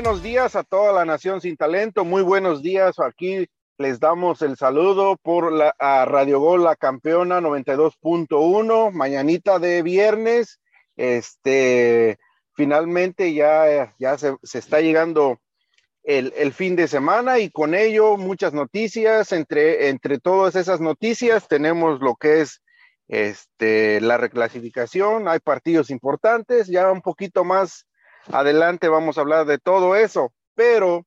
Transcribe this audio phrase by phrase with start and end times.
[0.00, 3.00] buenos días a toda la nación sin talento, muy buenos días.
[3.00, 9.82] Aquí les damos el saludo por la a Radio Gol, la campeona 92.1, mañanita de
[9.82, 10.60] viernes.
[10.94, 12.16] Este,
[12.52, 15.40] finalmente ya, ya se, se está llegando
[16.04, 19.32] el, el, fin de semana y con ello muchas noticias.
[19.32, 22.62] Entre, entre todas esas noticias tenemos lo que es
[23.08, 27.87] este, la reclasificación, hay partidos importantes, ya un poquito más
[28.30, 31.06] adelante vamos a hablar de todo eso, pero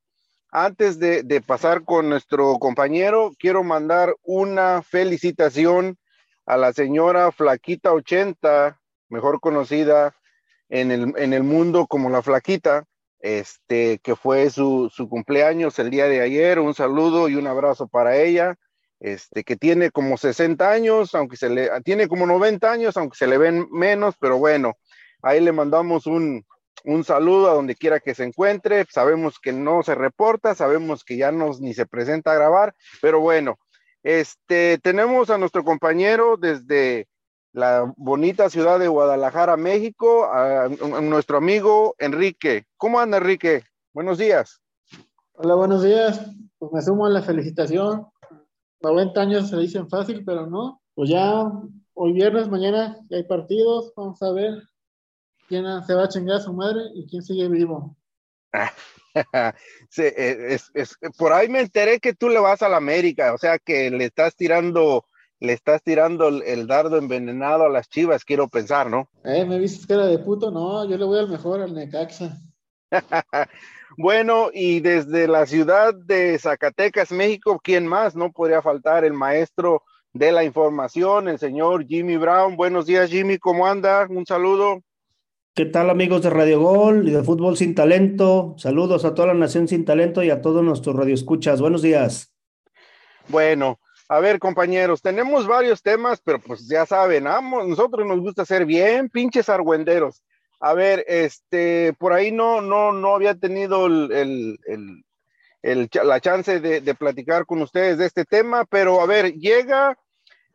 [0.54, 5.96] antes de, pasar con nuestro compañero, quiero mandar una felicitación
[6.44, 10.14] a la señora Flaquita 80, mejor conocida
[10.68, 12.84] en el, en el mundo como la Flaquita,
[13.20, 16.58] este, que fue su, su, cumpleaños el día de ayer.
[16.58, 18.56] Un saludo y un abrazo para ella,
[19.00, 23.26] este, que tiene como 60 años, aunque se le, tiene como 90 años, aunque se
[23.26, 24.74] le ven menos, pero bueno,
[25.22, 26.44] ahí le mandamos un,
[26.84, 28.86] un saludo a donde quiera que se encuentre.
[28.90, 33.20] Sabemos que no se reporta, sabemos que ya no ni se presenta a grabar, pero
[33.20, 33.58] bueno,
[34.02, 37.08] este tenemos a nuestro compañero desde
[37.52, 42.64] la bonita ciudad de Guadalajara, México, a, a nuestro amigo Enrique.
[42.76, 43.64] ¿Cómo anda Enrique?
[43.92, 44.60] Buenos días.
[45.34, 46.20] Hola, buenos días.
[46.58, 48.06] Pues me sumo a la felicitación.
[48.80, 50.80] 90 años se dicen fácil, pero no.
[50.94, 51.44] Pues ya
[51.94, 53.92] hoy viernes, mañana ya hay partidos.
[53.96, 54.62] Vamos a ver
[55.52, 57.94] quién se va a chingar a su madre y quién sigue vivo.
[59.90, 63.38] sí, es, es, por ahí me enteré que tú le vas a la América, o
[63.38, 65.04] sea que le estás tirando,
[65.40, 69.10] le estás tirando el, el dardo envenenado a las chivas, quiero pensar, ¿no?
[69.24, 72.34] Eh, me viste cara de puto, no, yo le voy al mejor, al Necaxa.
[73.98, 78.16] bueno, y desde la ciudad de Zacatecas, México, ¿quién más?
[78.16, 79.82] No podría faltar el maestro
[80.14, 82.56] de la información, el señor Jimmy Brown.
[82.56, 84.06] Buenos días, Jimmy, ¿cómo anda?
[84.08, 84.82] Un saludo.
[85.54, 88.54] ¿Qué tal amigos de Radio Gol y de Fútbol Sin Talento?
[88.56, 91.60] Saludos a toda la Nación Sin Talento y a todos nuestros radioescuchas.
[91.60, 92.32] Buenos días.
[93.28, 98.64] Bueno, a ver compañeros, tenemos varios temas, pero pues ya saben, nosotros nos gusta ser
[98.64, 100.22] bien pinches argüenderos.
[100.58, 104.58] A ver, este, por ahí no, no, no había tenido el,
[106.02, 109.98] la chance de, de, platicar con ustedes de este tema, pero a ver, llega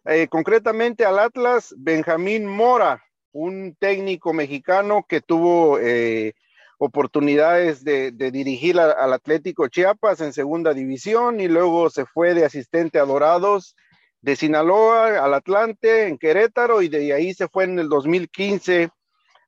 [0.05, 3.03] eh, concretamente al Atlas Benjamín Mora,
[3.37, 6.33] un técnico mexicano que tuvo eh,
[6.79, 12.97] oportunidades de, dirigir al Atlético Chiapas en segunda división y luego se fue de asistente
[12.99, 13.75] a Dorados
[14.21, 18.89] de Sinaloa al Atlante en Querétaro y de ahí se fue en el 2015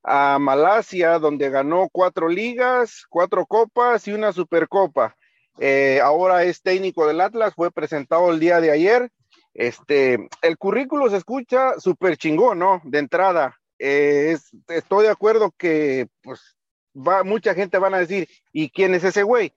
[0.04, 5.16] a Malasia donde ganó cuatro ligas, cuatro copas y una supercopa.
[5.60, 9.10] Eh, ahora es técnico del Atlas, fue presentado el día de ayer.
[9.56, 12.82] Este, el currículo se escucha súper chingón, ¿no?
[12.86, 16.58] De entrada, eh, es, estoy de acuerdo que pues
[16.96, 19.54] va, mucha gente van a decir, ¿y quién es ese güey?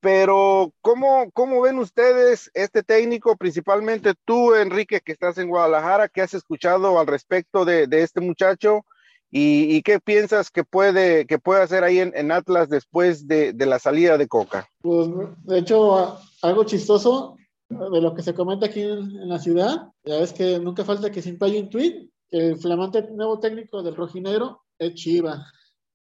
[0.00, 6.22] Pero, ¿cómo, ¿cómo ven ustedes este técnico, principalmente tú, Enrique, que estás en Guadalajara, que
[6.22, 8.84] has escuchado al respecto de, este muchacho?
[9.30, 13.78] ¿Y, ¿Y, qué piensas que puede, que puede hacer ahí en, Atlas después de, la
[13.78, 14.68] salida de Coca?
[14.80, 15.08] Pues,
[15.44, 17.36] de hecho, algo chistoso
[17.68, 21.12] de lo que se comenta aquí en, en la ciudad, ya ves que nunca falta
[21.12, 25.46] que siempre hay un tweet el flamante nuevo técnico del rojinegro es Chiva.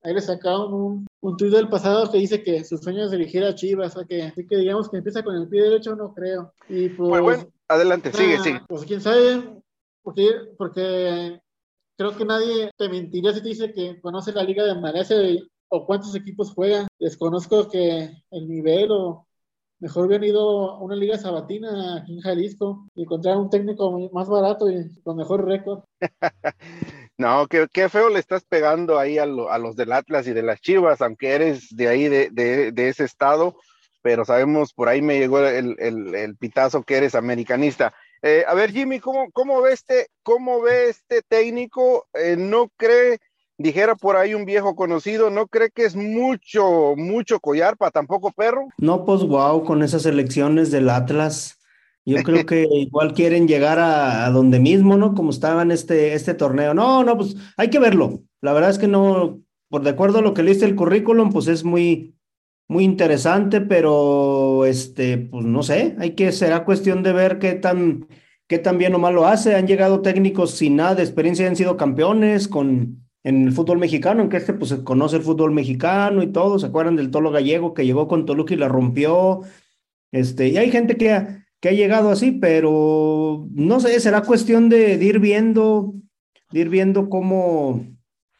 [0.03, 3.45] Ahí le sacaron un, un tuit del pasado que dice que su sueño es dirigir
[3.45, 6.15] a Chivas, o sea que, así que digamos que empieza con el pie derecho, no
[6.15, 6.55] creo.
[6.69, 8.61] Y pues, bueno, bueno, adelante, sigue, ah, sigue.
[8.67, 9.63] Pues quién sabe,
[10.03, 11.41] porque, porque
[11.99, 15.19] creo que nadie te mentiría si te dice que conoce la Liga de Malasia
[15.69, 16.87] o cuántos equipos juegan.
[16.99, 19.27] Desconozco que el nivel o
[19.81, 24.29] mejor hubieran ido a una liga sabatina aquí en Jalisco y encontrar un técnico más
[24.29, 25.83] barato y con mejor récord.
[27.19, 30.43] no, qué, feo le estás pegando ahí a, lo, a, los del Atlas y de
[30.43, 33.57] las Chivas, aunque eres de ahí, de, ese estado,
[34.03, 37.93] pero sabemos, por ahí me llegó el pitazo que eres americanista.
[38.22, 42.07] Eh, a ver, Jimmy, ¿cómo, cómo, ve este, ¿cómo ve este técnico?
[42.13, 43.19] Eh, ¿No cree
[43.60, 48.33] dijera por ahí un viejo conocido, ¿no cree que es mucho, mucho collar para tampoco
[48.33, 48.68] perro?
[48.78, 51.59] No, pues wow, con esas elecciones del Atlas.
[52.07, 55.15] Yo creo que igual quieren llegar a, a, donde mismo, ¿no?
[55.15, 56.72] Como estaba en este, este torneo.
[56.72, 58.22] No, no, pues hay que verlo.
[58.41, 61.47] La verdad es que no, por de acuerdo a lo que leíste el currículum, pues
[61.47, 62.16] es muy,
[62.66, 68.09] muy interesante, pero este, pues no sé, hay que, será cuestión de ver qué tan,
[68.47, 69.54] qué tan bien o mal lo hace.
[69.54, 74.22] Han llegado técnicos sin nada de experiencia, han sido campeones con en el fútbol mexicano,
[74.22, 77.75] en que este pues conoce el fútbol mexicano y todo, ¿se acuerdan del Tolo Gallego
[77.75, 79.41] que llegó con Toluca y la rompió?
[80.13, 84.69] Este, y hay gente que ha, que ha llegado así, pero no sé, será cuestión
[84.69, 85.95] de, de ir viendo,
[86.51, 87.84] de ir viendo cómo,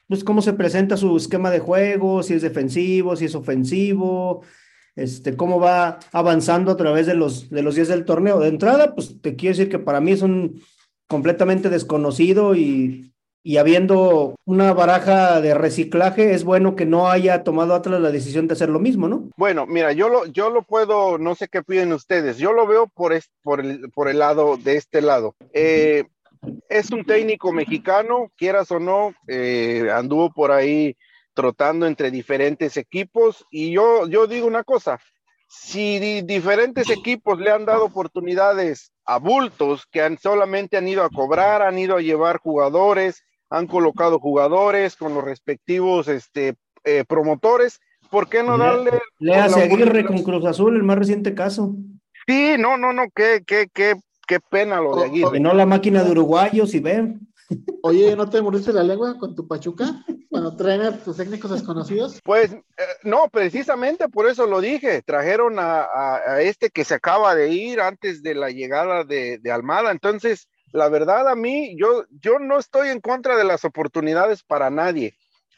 [0.09, 4.43] pues cómo se presenta su esquema de juego, si es defensivo, si es ofensivo,
[4.97, 8.41] este, cómo va avanzando a través de los, de los días del torneo.
[8.41, 10.61] De entrada, pues te quiero decir que para mí es un
[11.07, 13.11] completamente desconocido y,
[13.43, 18.47] y habiendo una baraja de reciclaje, es bueno que no haya tomado Atlas la decisión
[18.47, 19.31] de hacer lo mismo, ¿no?
[19.37, 22.87] Bueno, mira, yo lo, yo lo puedo, no sé qué piden ustedes, yo lo veo
[22.87, 25.35] por, por, el, por el lado de este lado.
[25.55, 26.05] Eh,
[26.69, 30.97] es un técnico mexicano, quieras o no, eh, anduvo por ahí
[31.35, 34.99] trotando entre diferentes equipos y yo, yo digo una cosa,
[35.49, 41.11] si diferentes equipos le han dado oportunidades a bultos que han, solamente han ido a
[41.11, 47.81] cobrar, han ido a llevar jugadores, han colocado jugadores con los respectivos este, eh, promotores,
[48.11, 48.93] ¿por qué no darle...
[49.19, 51.75] Le hace Aguirre con Cruz Azul, el más reciente caso.
[52.27, 53.95] Sí, no, no, no, qué, qué, qué,
[54.27, 55.41] qué pena lo de Aguirre.
[55.41, 57.27] no la máquina de uruguayos y ven.
[57.83, 62.21] Oye, ¿no te moriste la lengua con tu Pachuca cuando traen a tus técnicos desconocidos?
[62.23, 62.61] Pues eh,
[63.03, 65.03] no, precisamente por eso lo dije.
[65.03, 65.89] Trajeron a,
[66.41, 69.91] este que se acaba de ir antes de la llegada de, de, Almada.
[69.91, 74.71] Entonces, la verdad a mí, yo, yo no estoy en contra de las oportunidades para
[74.71, 75.15] nadie.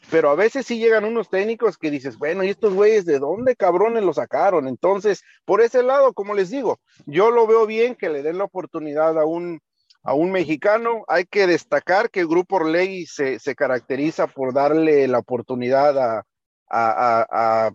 [0.09, 3.55] Pero a veces sí llegan unos técnicos que dices, bueno, ¿y estos güeyes de dónde
[3.55, 4.67] cabrones lo sacaron?
[4.67, 8.43] Entonces, por ese lado, como les digo, yo lo veo bien que le den la
[8.43, 9.61] oportunidad a un,
[10.03, 11.05] a un mexicano.
[11.07, 16.25] Hay que destacar que el Grupo Orlegui se, se caracteriza por darle la oportunidad a,
[16.69, 17.71] a, a,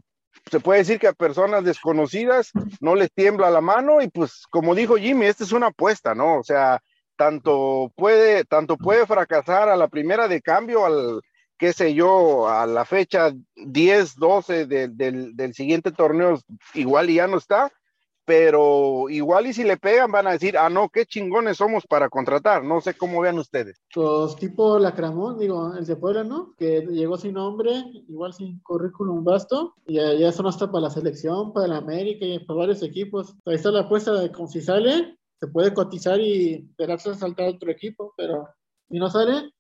[0.51, 2.51] se puede decir que a personas desconocidas
[2.81, 6.39] no les tiembla la mano y pues como dijo Jimmy, esta es una apuesta, ¿no?
[6.39, 6.81] O sea,
[7.19, 11.21] tanto puede, tanto puede fracasar a la primera de cambio, al,
[11.59, 16.39] qué sé yo, a la fecha 10, 12 del, del siguiente torneo,
[16.75, 17.73] igual y ya no está,
[18.29, 22.11] pero igual y si le pegan van a decir, ah, no, qué chingones somos para
[22.11, 23.81] contratar, no sé cómo vean ustedes.
[23.95, 26.55] Pues tipo Lacramón, digo, el de Puebla, ¿no?
[26.59, 27.73] Que llegó sin nombre,
[28.07, 32.27] igual sin currículum vasto, y ya, eso no está para la selección, para la América
[32.27, 33.35] y para varios equipos.
[33.47, 37.47] Ahí está la apuesta de con si sale, se puede cotizar y esperarse a saltar
[37.47, 38.49] a otro equipo, pero
[38.89, 39.53] si no sale,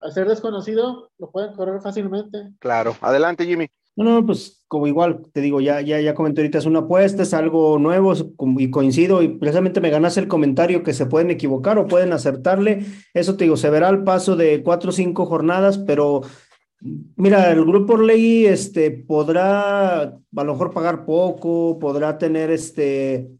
[0.00, 2.52] al ser desconocido, lo pueden correr fácilmente.
[2.58, 3.68] Claro, adelante Jimmy.
[3.96, 7.22] No, no, pues como igual te digo, ya, ya, ya comenté ahorita, es una apuesta,
[7.22, 8.12] es algo nuevo
[8.58, 12.84] y coincido y precisamente me ganas el comentario que se pueden equivocar o pueden acertarle.
[13.14, 16.20] Eso te digo, se verá al paso de cuatro o cinco jornadas, pero
[17.16, 23.30] mira, el grupo ley este, podrá a lo mejor pagar poco, podrá tener este,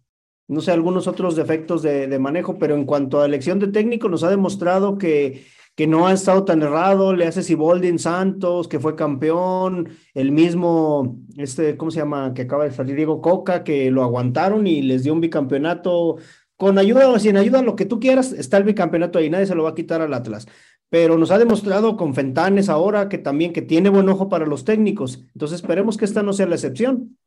[0.48, 4.08] no sé, algunos otros defectos de, de manejo, pero en cuanto a elección de técnico
[4.08, 5.44] nos ha demostrado que
[5.76, 11.18] que no ha estado tan errado, le hace Siboldi Santos, que fue campeón, el mismo,
[11.36, 12.32] este, ¿cómo se llama?
[12.32, 16.16] Que acaba de salir Diego Coca, que lo aguantaron y les dio un bicampeonato,
[16.56, 19.54] con ayuda o sin ayuda, lo que tú quieras, está el bicampeonato ahí, nadie se
[19.54, 20.46] lo va a quitar al Atlas.
[20.88, 24.64] Pero nos ha demostrado con Fentanes ahora que también que tiene buen ojo para los
[24.64, 25.26] técnicos.
[25.34, 27.18] Entonces esperemos que esta no sea la excepción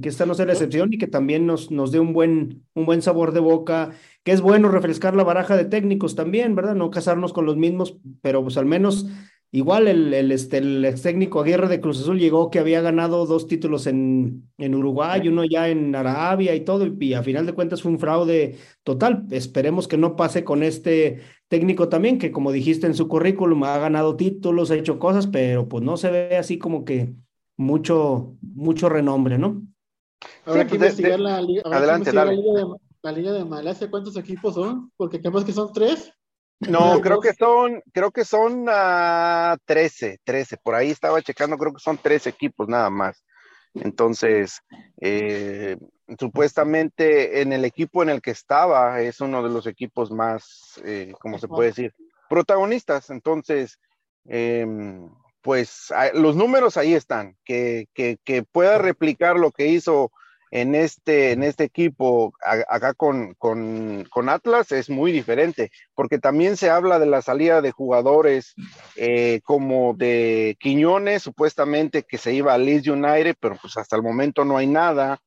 [0.00, 2.86] que esta no sea la excepción y que también nos, nos dé un buen, un
[2.86, 3.90] buen sabor de boca,
[4.22, 6.74] que es bueno refrescar la baraja de técnicos también, ¿verdad?
[6.74, 9.06] No casarnos con los mismos, pero pues al menos
[9.52, 13.26] igual el, el, este, el ex técnico Aguirre de Cruz Azul llegó que había ganado
[13.26, 17.46] dos títulos en, en Uruguay, uno ya en Arabia y todo, y, y a final
[17.46, 19.26] de cuentas fue un fraude total.
[19.30, 23.78] Esperemos que no pase con este técnico también, que como dijiste en su currículum, ha
[23.78, 27.14] ganado títulos, ha hecho cosas, pero pues no se ve así como que
[27.56, 29.62] mucho, mucho renombre, ¿no?
[30.44, 32.66] Habrá que investigar, la, liga, adelante, la, liga de,
[33.02, 34.90] la Liga de Malasia, ¿cuántos equipos son?
[34.96, 36.12] Porque capaz que son tres.
[36.60, 41.72] No, creo que son, creo que son uh, 13, 13, por ahí estaba checando, creo
[41.72, 43.22] que son tres equipos nada más.
[43.74, 44.60] Entonces,
[45.00, 45.76] eh,
[46.18, 51.12] supuestamente en el equipo en el que estaba es uno de los equipos más, eh,
[51.20, 51.92] ¿cómo se puede decir?
[52.28, 53.10] Protagonistas.
[53.10, 53.78] Entonces,
[54.26, 54.64] eh,
[55.44, 60.10] pues los números ahí están, que, que, que, pueda replicar lo que hizo
[60.50, 62.32] en este, en este equipo
[62.66, 67.60] acá con, con, con, Atlas es muy diferente, porque también se habla de la salida
[67.60, 68.54] de jugadores
[68.96, 74.02] eh, como de Quiñones, supuestamente que se iba a Leeds United, pero pues hasta el
[74.02, 75.20] momento no hay nada.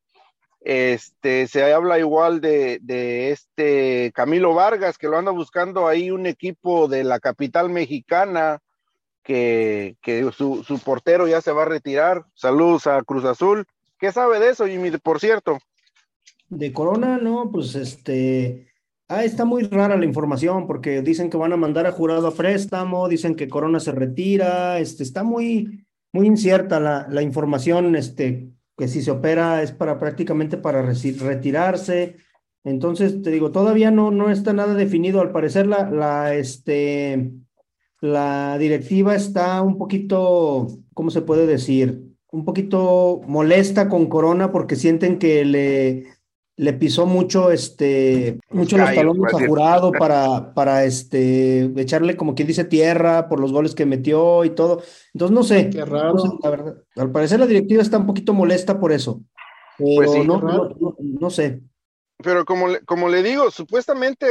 [0.62, 6.26] Este, se habla igual de, de este Camilo Vargas, que lo anda buscando ahí un
[6.26, 8.62] equipo de la capital mexicana,
[9.28, 12.26] que, su, su, portero ya se va a retirar.
[12.34, 13.66] Saludos a Cruz Azul.
[14.00, 15.60] ¿Qué sabe de eso, Jimmy, por cierto?
[16.50, 18.72] De Corona, no, pues este.
[19.10, 22.34] Ah, está muy rara la información porque dicen que van a mandar a jurado a
[22.34, 28.52] préstamo, dicen que Corona se retira, este, está muy, muy incierta la, la información, este,
[28.78, 32.18] que si se opera es para prácticamente para retirarse.
[32.64, 35.22] Entonces, te digo, todavía no, no está nada definido.
[35.22, 37.32] Al parecer, la, la, este,
[38.02, 42.04] la directiva está un poquito, ¿cómo se puede decir?
[42.32, 46.18] Un poquito molesta con Corona porque sienten que le
[46.58, 52.48] le pisó mucho, este, mucho los talones a jurado para, para este, echarle como quien
[52.48, 54.82] dice tierra por los goles que metió y todo.
[55.14, 55.70] Entonces, no sé.
[55.70, 56.16] Qué raro.
[56.42, 59.22] la verdad, al parecer la directiva está un poquito molesta por eso.
[59.78, 60.42] Pues sí, no,
[61.00, 61.62] no, sé.
[62.24, 64.26] Pero como, como le digo, supuestamente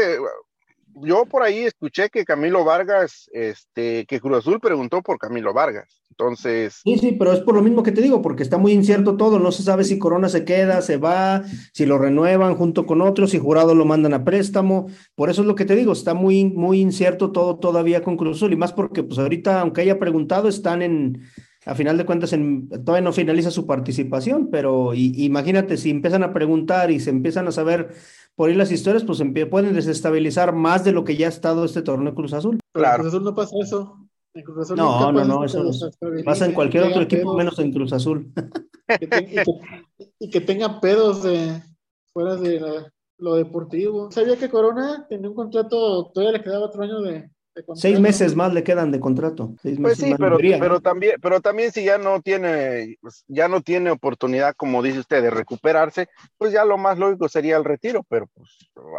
[1.03, 6.00] yo por ahí escuché que Camilo Vargas, este, que Cruz Azul preguntó por Camilo Vargas.
[6.11, 6.81] Entonces.
[6.83, 9.38] Sí, sí, pero es por lo mismo que te digo, porque está muy incierto todo.
[9.38, 13.31] No se sabe si Corona se queda, se va, si lo renuevan junto con otros,
[13.31, 14.87] si Jurado lo mandan a préstamo.
[15.15, 18.38] Por eso es lo que te digo, está muy, muy incierto todo todavía con Cruz
[18.38, 18.55] Azul.
[18.55, 21.23] Y más porque, pues ahorita, aunque haya preguntado, están en.
[21.67, 26.33] A final de cuentas, en, todavía no finaliza su participación, pero imagínate si empiezan a
[26.33, 27.93] preguntar y se empiezan a saber
[28.37, 31.83] por ahí las historias, pues pueden desestabilizar más de lo que ya ha estado este
[31.83, 32.59] torneo Cruz Azul.
[32.73, 33.02] Claro.
[33.02, 34.09] Cruz Azul no pasa eso.
[34.76, 35.71] no, no, no, eso
[36.25, 38.31] pasa en cualquier otro equipo menos en Cruz Azul.
[40.21, 41.62] y, que, tenga pedos de
[42.12, 42.61] fuera de
[43.19, 44.11] lo deportivo.
[44.11, 47.31] Sabía que Corona tenía un contrato, todavía le quedaba otro año de,
[47.75, 49.55] Seis meses más le quedan de contrato.
[49.81, 53.91] pues sí, pero, pero, también, pero también si ya no tiene, pues, ya no tiene
[53.91, 56.09] oportunidad, como dice usted, de recuperarse,
[56.39, 58.51] pues ya lo más lógico sería el retiro, pero pues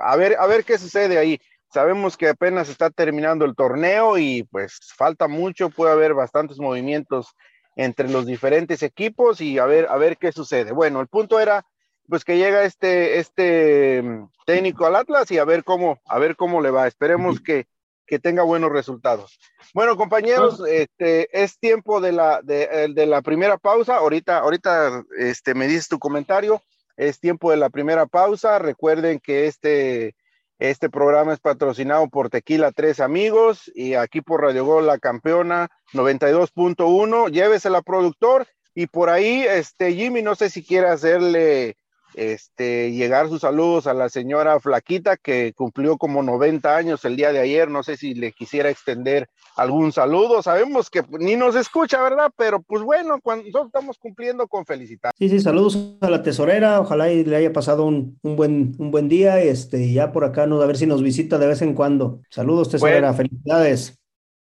[0.02, 1.40] a ver, a ver qué sucede ahí.
[1.72, 7.36] Sabemos que apenas está terminando el torneo y pues falta mucho, puede haber bastantes movimientos
[7.76, 10.72] entre los diferentes equipos y a ver, a ver qué sucede.
[10.72, 11.66] Bueno, el punto era
[12.08, 16.36] pues que llega este, este mm, técnico al Atlas y a ver cómo, a ver
[16.36, 16.88] cómo le va.
[16.88, 17.68] Esperemos que
[18.08, 19.38] que tenga buenos resultados.
[19.74, 20.70] Bueno, compañeros, ah.
[20.70, 23.98] este, es tiempo de la, de, de, la primera pausa.
[23.98, 26.64] Ahorita, ahorita este, me dices tu comentario.
[26.96, 28.58] Es tiempo de la primera pausa.
[28.58, 30.16] Recuerden que este,
[30.58, 35.70] este programa es patrocinado por Tequila Tres Amigos y aquí por Radio Gol La Campeona
[35.94, 37.30] 92.1.
[37.30, 38.48] Llévesela, productor.
[38.74, 41.78] Y por ahí, este, Jimmy, no sé si quiere hacerle
[42.17, 47.31] este, llegar sus saludos a la señora Flaquita que cumplió como 90 años el día
[47.31, 47.69] de ayer.
[47.69, 50.41] No sé si le quisiera extender algún saludo.
[50.41, 52.31] Sabemos que ni nos escucha, ¿verdad?
[52.36, 55.12] Pero pues bueno, cuando nosotros estamos cumpliendo con felicidad.
[55.15, 56.81] Sí, sí, saludos a la tesorera.
[56.81, 59.39] Ojalá le haya pasado un, buen, un buen día.
[59.39, 62.21] Este, ya por acá, no, a ver si nos visita de vez en cuando.
[62.31, 63.13] Saludos, tesorera.
[63.13, 64.00] Felicidades.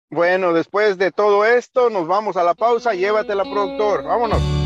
[0.09, 2.95] Bueno, después de todo esto, nos vamos a la pausa.
[2.95, 4.05] Llévatela, productor.
[4.05, 4.58] Vámonos.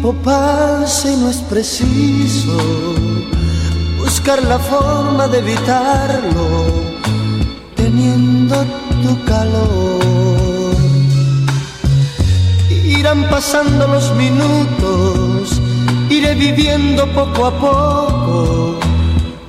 [0.00, 2.56] Tiempo pasa y no es preciso
[3.98, 6.66] buscar la forma de evitarlo,
[7.74, 8.64] teniendo
[9.02, 10.76] tu calor.
[12.70, 15.60] Irán pasando los minutos,
[16.10, 18.78] iré viviendo poco a poco,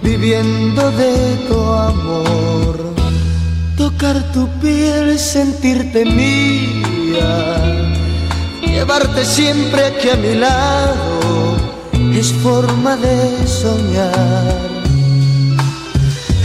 [0.02, 2.94] viviendo de tu amor.
[3.78, 7.69] Tocar tu piel, sentirte mía
[8.80, 11.58] Llevarte siempre aquí a mi lado
[12.14, 14.56] es forma de soñar.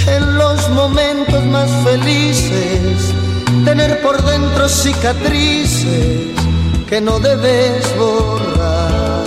[0.09, 3.15] En los momentos más felices,
[3.65, 6.35] tener por dentro cicatrices
[6.89, 9.25] que no debes borrar.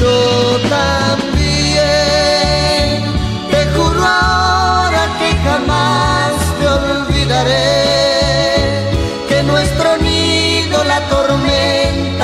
[0.00, 1.82] Yo también
[3.50, 7.83] te juro ahora que jamás te olvidaré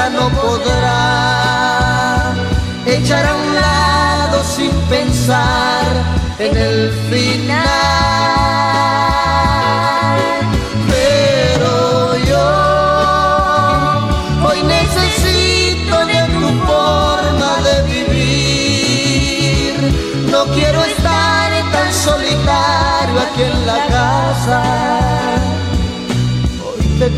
[0.08, 2.32] no podrá
[2.86, 5.84] echar a un lado sin pensar
[6.38, 7.60] en el final.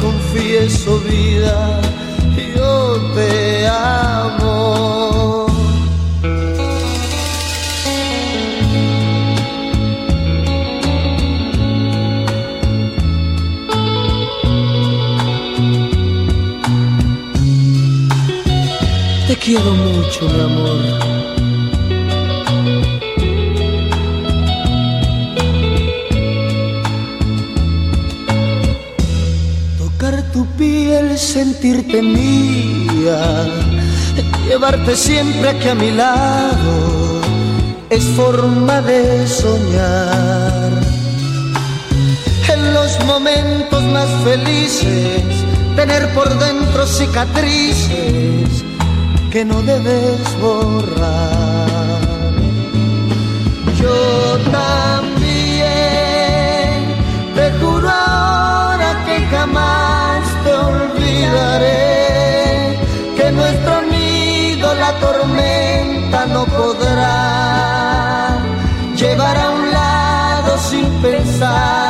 [0.02, 1.80] Confieso vida
[3.14, 5.46] te amo.
[19.28, 21.11] Te quiero mucho, mi amor.
[31.32, 33.46] Sentirte mía,
[34.46, 37.22] llevarte siempre aquí a mi lado
[37.88, 40.72] es forma de soñar.
[42.52, 45.22] En los momentos más felices,
[45.74, 48.62] tener por dentro cicatrices
[49.30, 52.00] que no debes borrar.
[53.80, 54.91] Yo también
[63.16, 68.38] que nuestro nido la tormenta no podrá
[68.96, 71.81] llevar a un lado sin pensar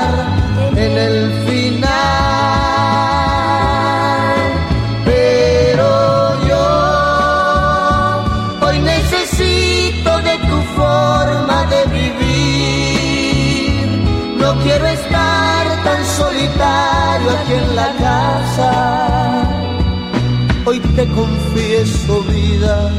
[20.96, 22.90] te confieso vida,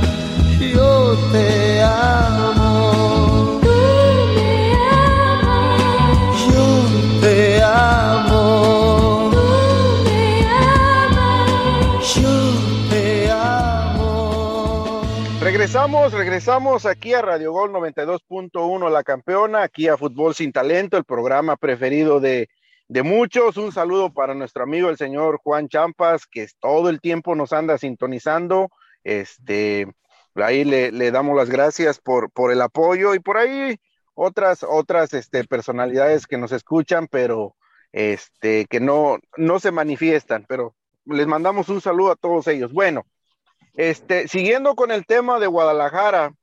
[0.59, 3.59] yo te amo.
[6.47, 9.31] Yo te amo.
[12.15, 15.01] Yo te amo.
[15.39, 21.03] Regresamos, regresamos aquí a Radio Gol 92.1, la campeona, aquí a Fútbol Sin Talento, el
[21.03, 22.49] programa preferido de,
[22.93, 23.57] de muchos.
[23.57, 27.79] Un saludo para nuestro amigo el señor Juan Champas, que todo el tiempo nos anda
[27.79, 28.69] sintonizando.
[29.03, 29.87] Este,
[30.35, 33.79] ahí le, le damos las gracias por, por el apoyo y por ahí
[34.13, 37.55] otras, otras este, personalidades que nos escuchan, pero
[37.91, 42.71] este, que no, no se manifiestan, pero les mandamos un saludo a todos ellos.
[42.73, 43.07] Bueno,
[43.73, 46.35] este, siguiendo con el tema de Guadalajara,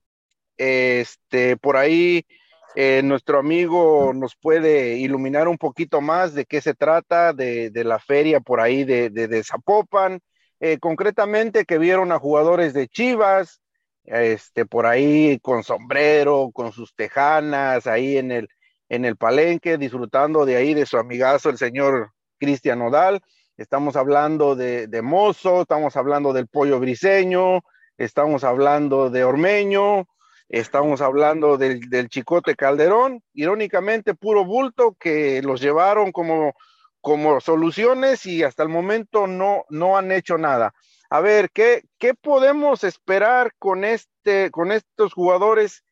[0.57, 2.27] este, por ahí
[2.75, 7.99] eh, nuestro amigo nos puede iluminar un poquito más de qué se trata, de, la
[7.99, 10.21] feria por ahí de Zapopan,
[10.61, 13.63] eh, concretamente que vieron a jugadores de Chivas,
[14.05, 18.49] este, por ahí con sombrero, con sus tejanas, ahí en el,
[18.91, 23.23] en el palenque, disfrutando de ahí de su amigazo, el señor Cristian Odal.
[23.57, 27.63] Estamos hablando de, de Mozo, estamos hablando del pollo briseño,
[27.97, 30.09] estamos hablando de Ormeño,
[30.51, 36.55] estamos hablando del, del Chicote Calderón, irónicamente puro bulto que los llevaron como,
[37.01, 40.75] como soluciones y hasta el momento no, no han hecho nada.
[41.09, 45.85] A ver, ¿qué, ¿qué podemos esperar con, este, con estos jugadores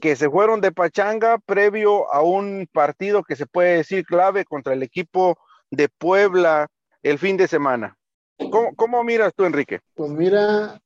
[0.00, 4.72] que se fueron de Pachanga previo a un partido que se puede decir clave contra
[4.72, 5.38] el equipo
[5.70, 6.68] de Puebla
[7.02, 7.96] el fin de semana?
[8.50, 9.80] ¿Cómo, cómo miras tú, Enrique?
[9.94, 10.80] Pues mira,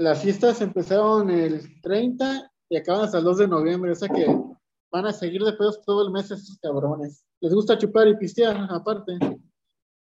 [0.00, 4.26] las fiestas empezaron el 30 y acaban hasta el 2 de noviembre, o sea que
[4.90, 7.22] van a seguir de pedos todo el mes estos cabrones.
[7.40, 9.18] Les gusta chupar y pistear, aparte.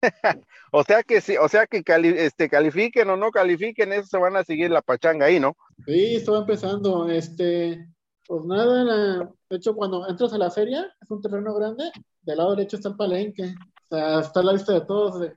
[0.72, 4.18] o sea que sí, o sea que cali este, califiquen o no califiquen, eso se
[4.18, 5.56] van a seguir la pachanga ahí, ¿no?
[5.86, 7.08] Sí, esto va empezando.
[7.08, 7.86] Este,
[8.26, 11.84] pues nada, la- de hecho, cuando entras a la feria, es un terreno grande,
[12.22, 15.32] del lado derecho está el palenque, o sea, está la lista de todos, de,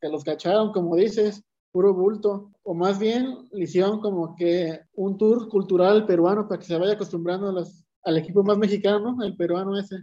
[0.00, 1.42] que los cacharon, como dices,
[1.76, 6.64] puro bulto, o más bien le hicieron como que un tour cultural peruano para que
[6.64, 9.22] se vaya acostumbrando a los- al equipo más mexicano, ¿no?
[9.22, 9.96] el peruano ese.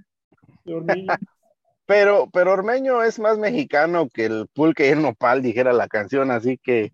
[1.87, 6.29] Pero, pero Ormeño es más mexicano que el pulque y el nopal, dijera la canción,
[6.29, 6.93] así que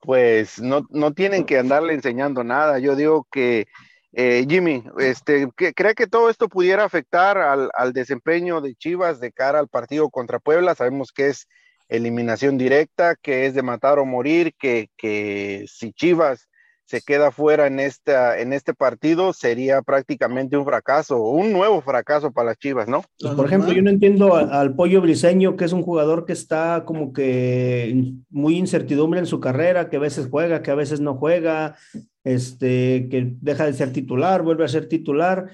[0.00, 2.80] pues no, no tienen que andarle enseñando nada.
[2.80, 3.68] Yo digo que
[4.12, 9.30] eh, Jimmy, este, ¿cree que todo esto pudiera afectar al, al desempeño de Chivas de
[9.32, 10.74] cara al partido contra Puebla?
[10.74, 11.46] Sabemos que es
[11.88, 16.48] eliminación directa, que es de matar o morir, que, que si Chivas
[16.88, 22.32] se queda fuera en, esta, en este partido sería prácticamente un fracaso, un nuevo fracaso
[22.32, 23.04] para las Chivas, ¿no?
[23.20, 26.84] Pues, por ejemplo, yo no entiendo al Pollo Briseño, que es un jugador que está
[26.86, 31.14] como que muy incertidumbre en su carrera, que a veces juega, que a veces no
[31.14, 31.76] juega,
[32.24, 35.50] este, que deja de ser titular, vuelve a ser titular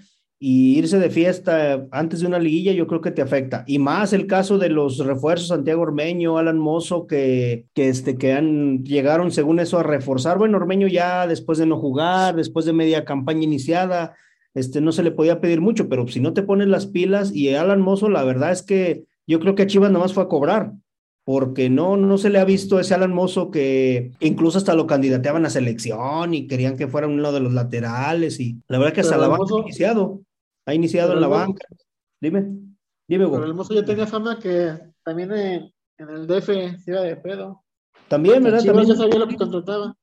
[0.47, 3.65] y irse de fiesta antes de una liguilla yo creo que te afecta.
[3.67, 8.35] Y más el caso de los refuerzos Santiago Ormeño, Alan Mozo, que, que, este, que
[8.35, 10.37] han, llegaron según eso a reforzar.
[10.37, 14.17] Bueno, Ormeño ya después de no jugar, después de media campaña iniciada,
[14.53, 17.55] este, no se le podía pedir mucho, pero si no te pones las pilas y
[17.55, 20.73] Alan Mozo, la verdad es que yo creo que a Chivas nomás fue a cobrar,
[21.25, 25.47] porque no, no se le ha visto ese Alan Mozo que incluso hasta lo candidateaban
[25.47, 29.17] a selección y querían que fuera uno de los laterales y la verdad que hasta
[29.17, 30.21] la iniciado,
[30.67, 31.67] ha iniciado pero en la banca.
[32.21, 32.41] Dime,
[33.07, 37.17] dime, Pero mozo ya tenía fama que también en, en el DF se iba de
[37.17, 37.65] pedo.
[38.09, 38.61] También, ¿verdad?
[38.61, 39.97] Chivas También ya sabía lo que contrataba.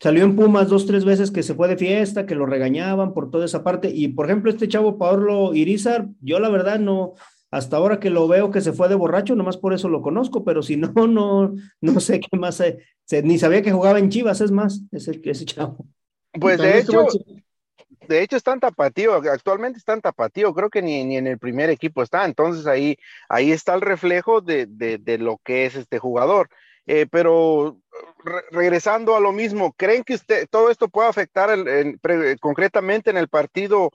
[0.00, 3.30] Salió en Pumas dos, tres veces que se fue de fiesta, que lo regañaban por
[3.30, 3.90] toda esa parte.
[3.92, 7.14] Y por ejemplo, este chavo Pablo Irizar, yo la verdad no,
[7.50, 10.44] hasta ahora que lo veo que se fue de borracho, nomás por eso lo conozco,
[10.44, 12.62] pero si no, no, no sé qué más,
[13.24, 15.86] ni sabía que jugaba en Chivas, es más, ese, ese chavo.
[16.32, 17.06] Pues de hecho,
[18.08, 21.38] de hecho está en tapatío, actualmente está en tapatío, creo que ni, ni en el
[21.38, 25.98] primer equipo está, entonces ahí, ahí está el reflejo de, de, lo que es este
[25.98, 26.48] jugador.
[26.86, 27.76] Eh, pero
[28.50, 31.50] regresando a lo mismo, ¿creen que usted, todo esto puede afectar
[32.40, 33.90] concretamente en el partido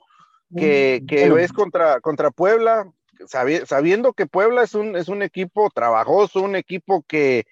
[0.56, 2.86] que, mm, que es contra, contra Puebla?
[3.26, 7.46] sabiendo que Puebla es un, es un equipo trabajoso, un equipo que,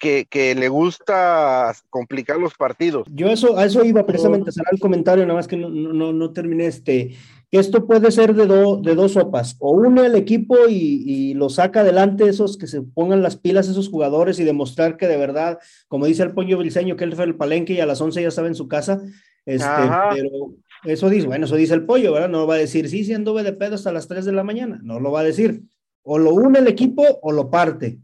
[0.00, 3.06] que, le gusta complicar los partidos.
[3.12, 6.12] Yo eso, a eso iba precisamente a cerrar el comentario, nada más que no, no,
[6.12, 7.14] no terminé este.
[7.50, 9.56] Esto puede ser de, de dos sopas.
[9.58, 13.68] O une el equipo y, y, lo saca adelante, esos que se pongan las pilas,
[13.68, 15.58] esos jugadores, y demostrar que de verdad,
[15.88, 18.28] como dice el pollo briseño, que él fue el palenque y a las 11 ya
[18.28, 19.02] estaba en su casa.
[19.44, 19.68] Este,
[20.12, 22.28] pero eso dice, bueno, eso dice el pollo, ¿verdad?
[22.28, 24.80] No va a decir, sí, sí anduve de pedo hasta las 3 de la mañana.
[24.82, 25.62] No lo va a decir.
[26.02, 27.98] O lo une el equipo o lo parte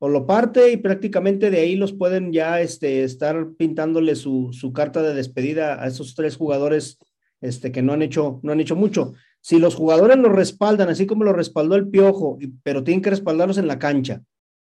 [0.00, 4.72] o lo parte y prácticamente de ahí los pueden ya este, estar pintándole su, su,
[4.72, 6.98] carta de despedida a esos tres jugadores
[7.42, 9.12] este, que no han, hecho, no han hecho mucho.
[9.42, 13.58] Si los jugadores los respaldan, así como lo respaldó el Piojo, pero tienen que respaldarlos
[13.58, 14.22] en la cancha,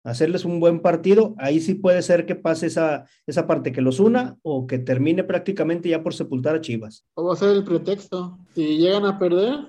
[0.04, 4.02] hacerles un buen partido, ahí sí puede ser que pase esa, esa parte que los
[4.02, 7.06] una o que termine prácticamente ya por sepultar a Chivas.
[7.14, 8.38] O va a ser el pretexto.
[8.54, 9.60] Si llegan a perder,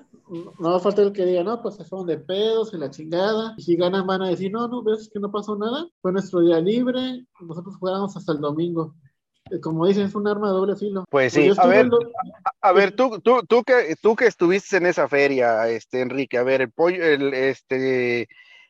[0.59, 2.89] no va a faltar el que diga, no, pues se fueron de pedos y la
[2.89, 3.53] chingada.
[3.57, 5.87] Y si ganan van a decir, no, no, ves que no pasó nada.
[6.01, 8.95] Fue nuestro día libre, nosotros jugamos hasta el domingo.
[9.51, 11.05] Eh, como dicen, es un arma de doble filo.
[11.09, 11.89] Pues, pues sí, a ver,
[12.61, 16.43] a, ver, tú, tú, tú, que, tú que estuviste en esa feria, este, Enrique, a
[16.43, 18.27] ver, el pollo, el, este,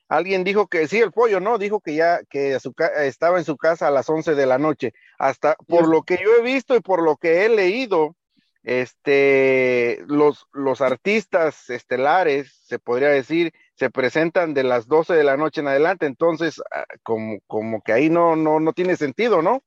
[0.10, 1.58] alguien dijo que, sí, el pollo, ¿no?
[1.58, 4.94] Dijo que ya, que su, estaba en su casa a las 11 de la noche.
[5.20, 8.16] Hasta, por lo que yo he visto y por lo que he leído,
[8.64, 15.38] este, los, los artistas estelares, se podría decir, se presentan de las 12 de la
[15.38, 19.62] noche en adelante, entonces ah, como, como que ahí no, no, no tiene sentido, ¿no?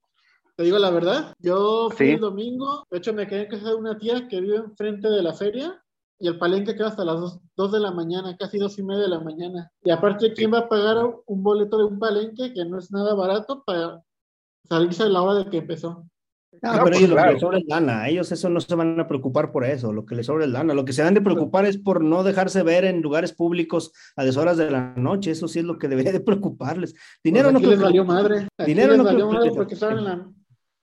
[0.56, 3.74] Te digo la verdad, yo fui el domingo, de hecho me quedé en casa de
[3.74, 5.82] una tía que vive enfrente de la feria
[6.18, 9.08] y el palenque queda hasta las 2, de la mañana, casi dos y media de
[9.08, 9.70] la mañana.
[9.84, 13.14] Y aparte, ¿quién va a pagar un boleto de un palenque que no es nada
[13.14, 14.02] barato para
[14.64, 16.06] salirse a la hora de que empezó?
[16.52, 18.98] No, pero pues ellos lo que les sobra es lana, ellos eso no se van
[18.98, 21.20] a preocupar por eso, lo que les sobra es lana, lo que se van de
[21.20, 25.48] preocupar es por no dejarse ver en lugares públicos a deshoras de la noche, eso
[25.48, 26.94] sí es lo que debería de preocuparles.
[27.22, 30.30] Dinero pues no les valió madre, dinero no valió madre porque estaban en la,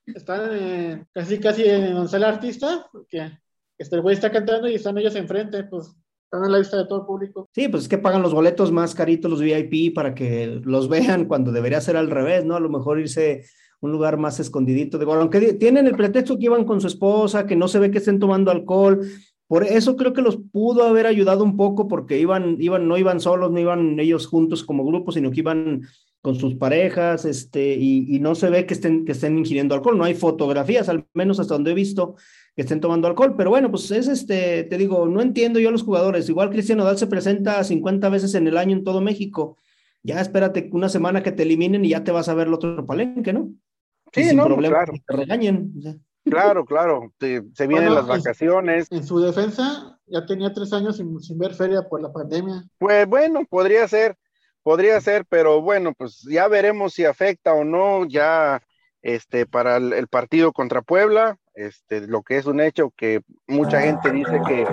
[0.06, 3.32] están casi casi en donde el artista, porque
[3.78, 5.95] este güey está cantando y están ellos enfrente, pues
[6.26, 7.49] están en la vista de todo el público.
[7.54, 11.26] Sí, pues es que pagan los boletos más caritos los VIP para que los vean
[11.26, 12.56] cuando debería ser al revés, ¿no?
[12.56, 13.45] A lo mejor irse
[13.83, 14.97] un lugar más escondidito.
[14.97, 17.97] De, aunque tienen el pretexto que iban con su esposa, que no se ve que
[17.97, 19.01] estén tomando alcohol,
[19.47, 23.19] por eso creo que los pudo haber ayudado un poco porque iban, iban, no iban
[23.19, 25.81] solos, no iban ellos juntos como grupo, sino que iban
[26.21, 29.97] con sus parejas, este, y, no se ve que estén, que estén ingiriendo alcohol.
[29.97, 32.15] No hay fotografías, al menos hasta donde he visto
[32.55, 35.71] que estén tomando alcohol, pero bueno, pues es este, te digo, no entiendo yo a
[35.73, 36.29] los jugadores.
[36.29, 39.57] Igual Cristian Odal se presenta 50 veces en el año en todo México.
[40.03, 42.85] Ya espérate una semana que te eliminen y ya te vas a ver el otro
[42.85, 43.51] palenque, ¿no?
[44.13, 44.93] Sí, no, claro.
[45.08, 45.73] regañen.
[46.26, 48.88] Claro, claro, se vienen las vacaciones.
[48.91, 52.63] En, su defensa, ya tenía tres años sin, ver feria por la pandemia.
[52.78, 54.15] Pues bueno, podría ser,
[54.62, 58.63] podría ser, pero bueno, pues ya veremos si afecta o no ya
[59.02, 64.10] este para el, partido contra Puebla, este lo que es un hecho que mucha gente
[64.12, 64.65] dice que,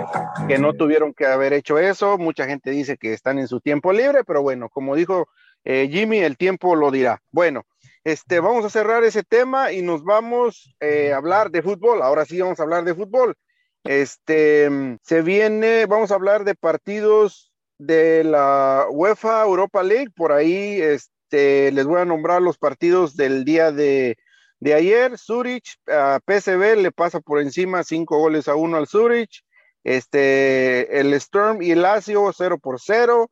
[0.47, 3.91] que no tuvieron que haber hecho eso, mucha gente dice que están en su tiempo
[3.91, 5.27] libre, pero bueno, como dijo
[5.65, 7.21] eh, Jimmy, el tiempo lo dirá.
[7.31, 7.65] Bueno,
[8.03, 12.01] este, vamos a cerrar ese tema y nos vamos eh, a hablar de fútbol.
[12.01, 13.35] Ahora sí vamos a hablar de fútbol.
[13.83, 20.11] Este, se viene, vamos a hablar de partidos de la UEFA Europa League.
[20.15, 24.17] Por ahí, este, les voy a nombrar los partidos del día de,
[24.63, 25.17] ayer.
[25.17, 29.43] Zurich, a PSV le pasa por encima cinco goles a uno al Zurich.
[29.83, 33.29] Este, el Storm y el Lazio 0 por 0.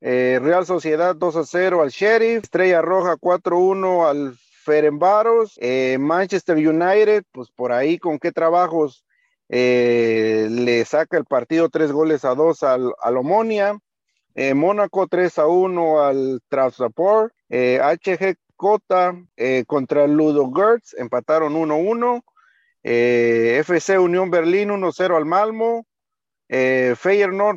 [0.00, 6.56] Eh, Real Sociedad 2 a 0 al Sheriff, Estrella Roja 4-1 al Ferenbaros, eh, Manchester
[6.56, 9.04] United, pues por ahí con qué trabajos
[9.48, 13.78] eh, le saca el partido 3 goles a 2 al, al Omonia,
[14.54, 19.14] Mónaco 3 a 1 al Trabzonspor, HG Cota
[19.66, 22.22] contra el Ludo Gertz, empataron 1-1,
[22.82, 25.86] FC Unión Berlín 1-0 al Malmo,
[26.48, 26.94] eh,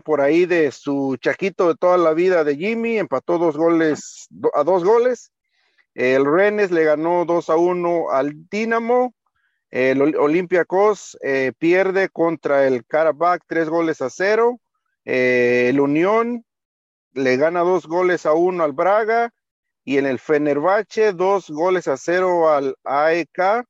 [0.03, 4.63] por ahí de su chaquito de toda la vida de Jimmy, empató dos goles a
[4.63, 5.31] dos goles.
[5.93, 9.13] El Rennes le ganó 2 a 1 al Dinamo.
[9.69, 14.59] El Olympiacos eh, pierde contra el Karabakh tres goles a cero.
[15.05, 16.45] Eh, el Unión
[17.13, 19.33] le gana dos goles a uno al Braga
[19.83, 23.65] y en el Fenerbahce dos goles a cero al AEK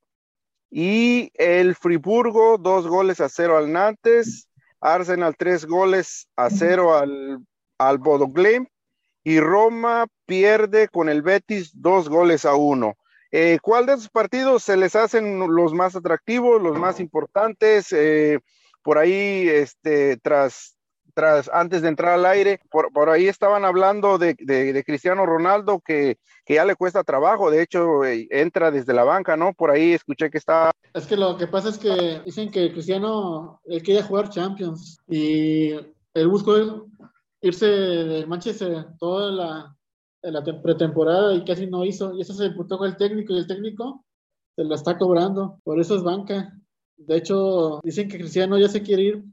[0.69, 4.48] y el Friburgo dos goles a cero al Nantes,
[4.82, 7.39] Arsenal tres goles a cero al,
[7.78, 8.00] al
[9.24, 12.96] y Roma pierde con el Betis dos goles a uno.
[13.32, 17.92] Eh, ¿Cuál de esos partidos se les hacen los más atractivos, los más importantes?
[17.92, 18.39] Eh,
[18.82, 20.76] por ahí, este, tras,
[21.19, 25.82] tras, antes de entrar al aire, por, por ahí estaban hablando de, de, Cristiano Ronaldo
[25.86, 29.51] que, que, ya le cuesta trabajo, de hecho, eh, entra desde la banca, ¿no?
[29.51, 30.71] Por ahí escuché que está...
[30.93, 35.71] Es que lo que pasa es que dicen que Cristiano él quería jugar Champions y
[35.71, 36.88] él buscó
[37.41, 39.75] irse del Manchester toda la,
[40.21, 42.13] la pretemporada y casi no hizo.
[42.13, 44.05] Y eso se imputó con el técnico y el técnico
[44.55, 45.60] se la está cobrando.
[45.65, 46.58] Por eso es banca.
[46.95, 49.23] De hecho, dicen que Cristiano ya se quiere ir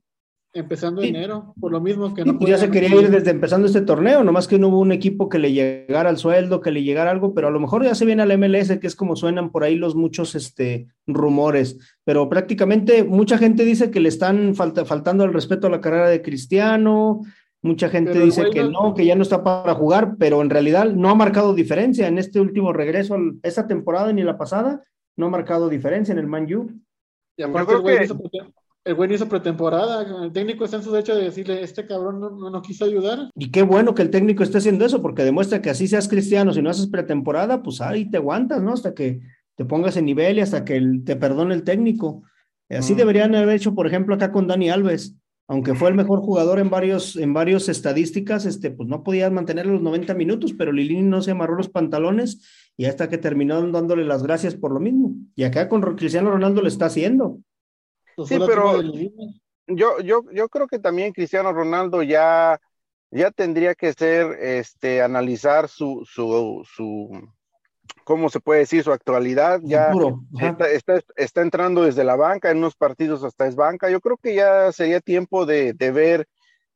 [0.58, 3.80] empezando enero, por lo mismo que no pues Ya se quería ir desde empezando este
[3.80, 7.10] torneo, nomás que no hubo un equipo que le llegara al sueldo, que le llegara
[7.10, 9.64] algo, pero a lo mejor ya se viene al MLS, que es como suenan por
[9.64, 11.78] ahí los muchos este, rumores.
[12.04, 16.22] Pero prácticamente mucha gente dice que le están faltando el respeto a la carrera de
[16.22, 17.20] Cristiano,
[17.66, 21.10] Mucha gente dice que no, que ya no está para jugar, pero en realidad no
[21.10, 24.84] ha marcado diferencia en este último regreso, esta temporada ni la pasada,
[25.16, 26.70] no ha marcado diferencia en el Man U.
[27.36, 27.74] Y aparte
[28.86, 31.86] el güey, hizo, el hizo pretemporada, el técnico está en su derecho de decirle, este
[31.86, 33.30] cabrón no, no, quiso ayudar.
[33.34, 36.52] Y qué bueno que el técnico esté haciendo eso, porque demuestra que así seas cristiano,
[36.52, 38.72] si no haces pretemporada, pues ahí te aguantas, ¿no?
[38.72, 39.20] Hasta que
[39.54, 42.22] te pongas en nivel y hasta que te perdone el técnico.
[42.70, 42.96] Así mm.
[42.96, 45.16] deberían haber hecho, por ejemplo, acá con Dani Alves
[45.48, 49.66] aunque fue el mejor jugador en varios, en varios estadísticas, este, pues no podía mantener
[49.66, 52.40] los 90 minutos, pero Lilini no se amarró los pantalones
[52.76, 55.14] y hasta que terminó dándole las gracias por lo mismo.
[55.36, 57.38] Y acá con Cristiano Ronaldo lo está haciendo.
[58.16, 58.82] Pues sí, pero
[59.66, 62.58] yo, yo, yo creo que también Cristiano Ronaldo ya,
[63.10, 67.10] ya tendría que ser, este, analizar su, su, su,
[68.04, 68.82] ¿cómo se puede decir?
[68.82, 69.92] Su actualidad ya
[70.70, 73.90] está, está, entrando desde la banca, en unos partidos hasta es banca.
[73.90, 76.26] Yo creo que ya sería tiempo de, de, ver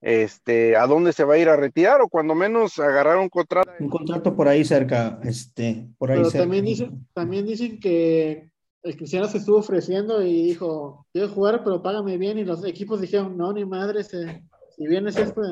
[0.03, 3.71] este, a dónde se va a ir a retirar o cuando menos agarrar un contrato.
[3.81, 6.45] Un contrato por ahí cerca, este, por ahí Pero cerca.
[6.45, 8.51] También, dicen, también dicen que
[8.83, 12.39] el Cristiano se estuvo ofreciendo y dijo, quiero jugar, pero págame bien.
[12.39, 14.43] Y los equipos dijeron, no, ni madre, se,
[14.77, 15.43] si vienes esto...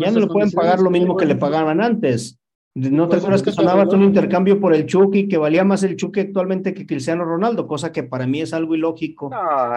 [0.00, 2.38] Ya no le pueden pagar lo mismo que le pagaban antes.
[2.76, 5.96] ¿No te pues, acuerdas que sonaba un intercambio por el Chucky, que valía más el
[5.96, 7.66] Chucky actualmente que Cristiano Ronaldo?
[7.66, 9.30] Cosa que para mí es algo ilógico.
[9.30, 9.76] No,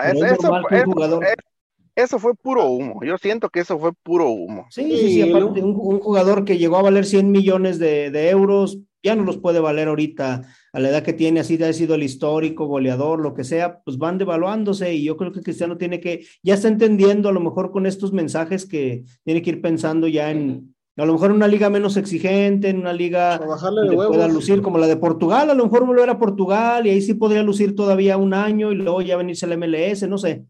[1.96, 3.02] eso, fue puro humo.
[3.04, 4.66] Yo siento que eso fue puro humo.
[4.70, 5.22] Sí, sí, sí.
[5.22, 9.60] Aparte, un, jugador que llegó a valer 100 millones de, euros, ya no los puede
[9.60, 10.42] valer ahorita
[10.74, 13.98] a la edad que tiene, así ha sido el histórico, goleador, lo que sea, pues
[13.98, 17.72] van devaluándose y yo creo que Cristiano tiene que, ya está entendiendo a lo mejor
[17.72, 21.48] con estos mensajes que tiene que ir pensando ya en, a lo mejor en una
[21.48, 25.64] liga menos exigente, en una liga que pueda lucir como la de Portugal, a lo
[25.64, 29.18] mejor volver a Portugal y ahí sí podría lucir todavía un año y luego ya
[29.18, 30.46] venirse al MLS, no sé.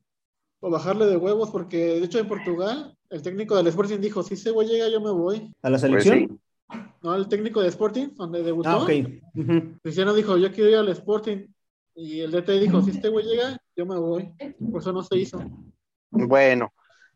[0.62, 4.34] O bajarle de huevos, porque de hecho en Portugal el técnico del Sporting dijo, si
[4.34, 5.54] ese güey llega yo me voy.
[5.62, 6.28] ¿A la selección?
[6.28, 6.40] Pues
[7.02, 8.70] no, el técnico de Sporting, donde debutó.
[8.70, 8.90] Ah, ok.
[9.82, 11.48] Cristiano dijo, yo quiero ir al Sporting.
[11.96, 14.32] Y el DT dijo, si este güey llega, yo me voy.
[14.72, 15.40] Por eso no se hizo.
[16.12, 16.72] Bueno,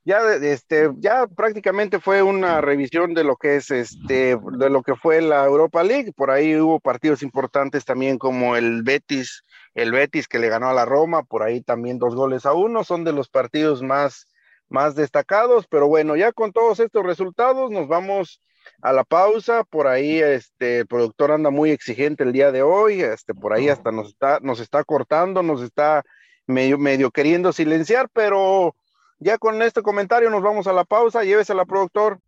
[0.06, 4.96] ya este ya prácticamente fue una revisión de lo que es este de lo que
[4.96, 9.44] fue la Europa League por ahí hubo partidos importantes también como el Betis
[9.76, 12.84] el Betis que le ganó a la Roma por ahí también dos goles a uno
[12.84, 14.28] son de los partidos más
[14.68, 18.42] más destacados pero bueno ya con todos estos resultados nos vamos
[18.82, 23.02] a la pausa por ahí este el productor anda muy exigente el día de hoy
[23.02, 26.04] este por ahí hasta nos está nos está cortando nos está
[26.48, 28.76] medio medio queriendo silenciar pero
[29.24, 31.24] ya con este comentario nos vamos a la pausa.
[31.24, 32.20] Llévesela, productor.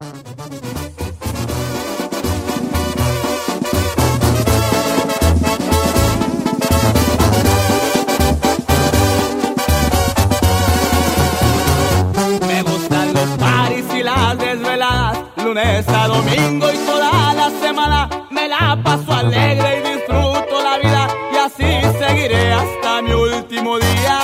[15.56, 18.10] Lunes domingo y toda la semana.
[18.30, 24.20] Me la paso alegre y disfruto la vida y así seguiré hasta mi último día.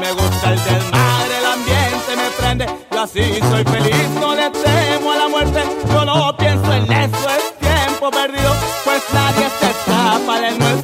[0.00, 1.34] Me gusta el desmadre
[2.90, 7.28] yo así soy feliz, no le temo a la muerte, yo no pienso en eso,
[7.30, 8.52] es tiempo perdido,
[8.84, 10.83] pues nadie se escapa de nuestro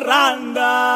[0.00, 0.89] Saranda.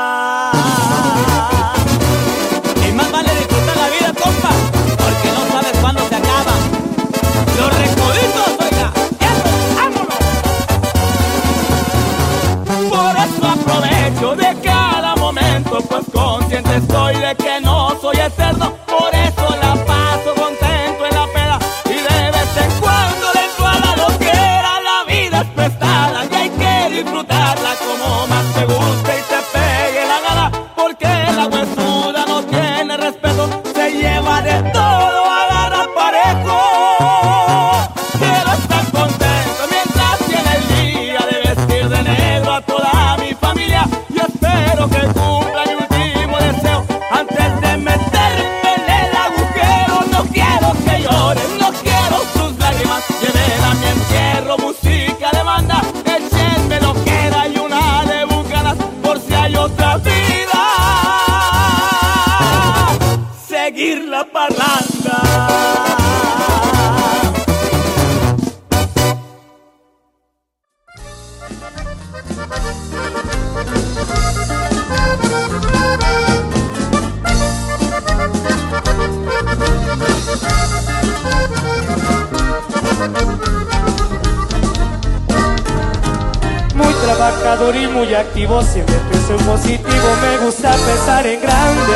[90.24, 91.94] Me gusta pensar en grande.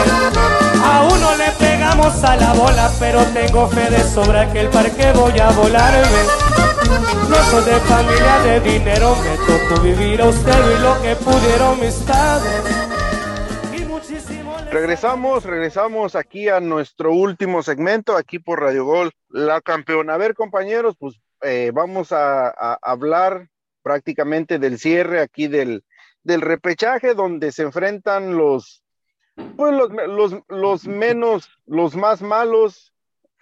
[0.82, 5.12] A uno le pegamos a la bola, pero tengo fe de sobra que el parque
[5.12, 6.22] voy a volarme.
[7.28, 11.94] No soy de familia de dinero, me tocó vivir austero y lo que pudieron mis
[11.94, 12.62] padres.
[13.76, 20.14] Y muchísimo Regresamos, regresamos aquí a nuestro último segmento, aquí por Radio Gol, la campeona.
[20.14, 23.48] A ver, compañeros, pues eh, vamos a, a hablar
[23.82, 25.82] prácticamente del cierre aquí del,
[26.28, 28.84] del repechaje, donde se enfrentan los,
[29.56, 32.92] pues los, los, los menos, los más malos.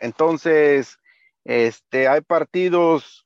[0.01, 0.96] Entonces,
[1.44, 3.25] este, hay partidos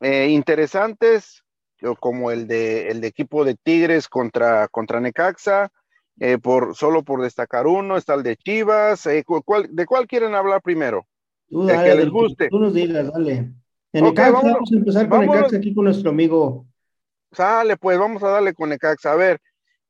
[0.00, 1.44] eh, interesantes,
[2.00, 5.70] como el de el de equipo de Tigres contra, contra Necaxa.
[6.20, 9.04] Eh, por, solo por destacar uno, está el de Chivas.
[9.06, 11.04] eh, cu- ¿cuál- ¿De cuál quieren hablar primero?
[11.50, 12.48] Tú que dale, les que guste.
[12.48, 13.50] Tú nos digas, dale.
[13.92, 14.54] En Ok, Necaxa, vámonos.
[14.54, 15.34] vamos a empezar con Vámonos.
[15.36, 16.66] Necaxa aquí con nuestro amigo.
[17.34, 19.12] Sale, pues vamos a darle con Necaxa.
[19.12, 19.40] A ver,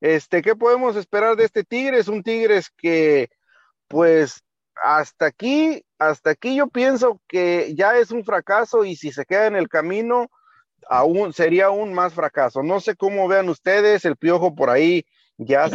[0.01, 2.07] este, ¿qué podemos esperar de este Tigres?
[2.07, 3.29] Un Tigres que,
[3.87, 4.43] pues,
[4.75, 9.47] hasta aquí, hasta aquí yo pienso que ya es un fracaso y si se queda
[9.47, 10.29] en el camino,
[10.89, 12.63] aún sería aún más fracaso.
[12.63, 15.05] No sé cómo vean ustedes, el Piojo por ahí
[15.37, 15.69] ya,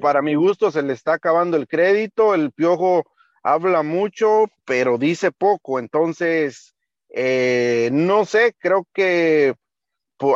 [0.00, 2.34] para mi gusto, se le está acabando el crédito.
[2.34, 3.04] El Piojo
[3.42, 5.78] habla mucho, pero dice poco.
[5.78, 6.74] Entonces,
[7.10, 9.54] eh, no sé, creo que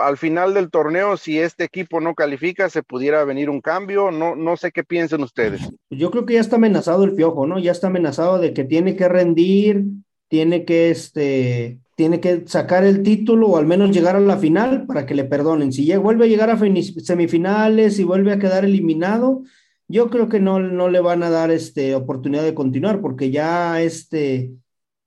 [0.03, 4.11] al final del torneo, si este equipo no califica, se pudiera venir un cambio.
[4.11, 5.69] No, no sé qué piensen ustedes.
[5.91, 7.59] Yo creo que ya está amenazado el Piojo, ¿no?
[7.59, 9.85] Ya está amenazado de que tiene que rendir,
[10.29, 14.87] tiene que, este, tiene que sacar el título o al menos llegar a la final
[14.87, 15.73] para que le perdonen.
[15.73, 19.43] Si vuelve a llegar a semifinales y vuelve a quedar eliminado,
[19.89, 23.83] yo creo que no, no le van a dar este, oportunidad de continuar porque ya,
[23.83, 24.53] este,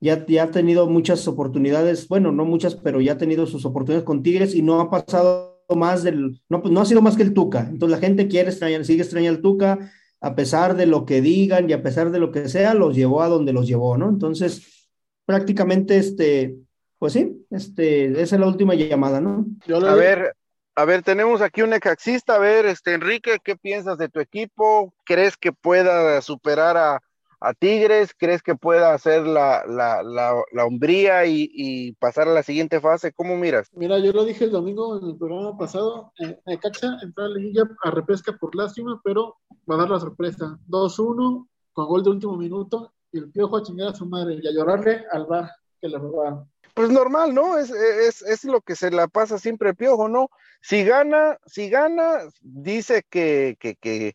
[0.05, 4.05] ya, ya ha tenido muchas oportunidades, bueno, no muchas, pero ya ha tenido sus oportunidades
[4.05, 7.23] con Tigres y no ha pasado más del, no, pues no ha sido más que
[7.23, 7.67] el Tuca.
[7.69, 9.91] Entonces la gente quiere extrañar, sigue extrañando al Tuca
[10.21, 13.21] a pesar de lo que digan y a pesar de lo que sea, los llevó
[13.21, 14.09] a donde los llevó, ¿no?
[14.09, 14.89] Entonces,
[15.25, 16.55] prácticamente, este,
[16.97, 19.45] pues sí, este, esa es la última llamada, ¿no?
[19.67, 20.35] Yo A ver,
[20.75, 22.35] a ver, tenemos aquí un necaxista.
[22.35, 24.93] A ver, este Enrique, ¿qué piensas de tu equipo?
[25.03, 27.01] ¿Crees que pueda superar a,
[27.39, 28.13] a Tigres?
[28.17, 32.79] ¿Crees que pueda hacer la, la, la, la hombría y, y pasar a la siguiente
[32.79, 33.13] fase?
[33.13, 33.69] ¿Cómo miras?
[33.73, 37.35] Mira, yo lo dije el domingo en el programa pasado, eh, Necaxa entró a la
[37.35, 39.37] liguilla a repesca por lástima, pero
[39.69, 40.59] va a dar la sorpresa.
[40.67, 44.47] 2-1 con gol de último minuto y el piojo a chingar a su madre y
[44.47, 46.49] a llorarle al bar que le robaron.
[46.73, 47.57] Pues normal, ¿no?
[47.57, 50.29] Es, es, es lo que se la pasa siempre el piojo, ¿no?
[50.61, 54.13] Si gana, si gana, dice que, que, que,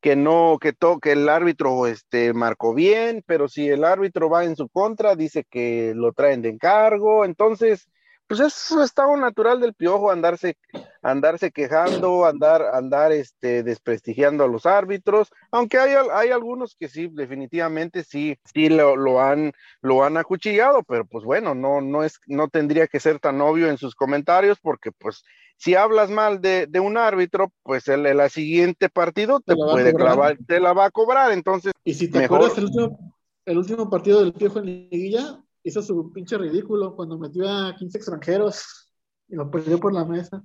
[0.00, 4.44] que no, que, to, que el árbitro este, marcó bien, pero si el árbitro va
[4.44, 7.88] en su contra, dice que lo traen de encargo, entonces,
[8.28, 10.56] pues es su estado natural del piojo, andarse,
[11.02, 17.08] andarse quejando, andar, andar este, desprestigiando a los árbitros, aunque hay, hay algunos que sí,
[17.10, 22.20] definitivamente sí, sí lo, lo han, lo han acuchillado, pero pues bueno, no, no es,
[22.26, 25.24] no tendría que ser tan obvio en sus comentarios, porque pues
[25.56, 29.64] si hablas mal de, de un árbitro, pues el, el, siguiente partido te, Te la
[29.66, 30.06] va a puede cobrar.
[30.14, 32.36] clavar, te la va a cobrar, entonces Y si te Mejor.
[32.42, 33.14] acuerdas, el último,
[33.46, 37.98] el último partido del Piojo en liguilla hizo su pinche ridículo cuando metió a 15
[37.98, 38.92] extranjeros
[39.28, 40.42] y lo perdió por la mesa.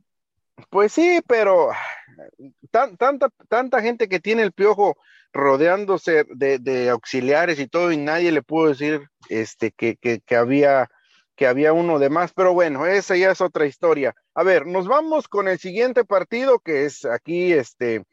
[0.70, 1.70] Pues sí, pero
[2.70, 4.96] tanta, tanta gente que tiene el piojo
[5.32, 10.90] rodeándose de, auxiliares y todo, y nadie le pudo decir este, que, que, había,
[11.36, 14.14] que había uno de más, pero bueno, esa ya es otra historia.
[14.36, 18.04] A ver, nos vamos con el siguiente partido, que es aquí, este,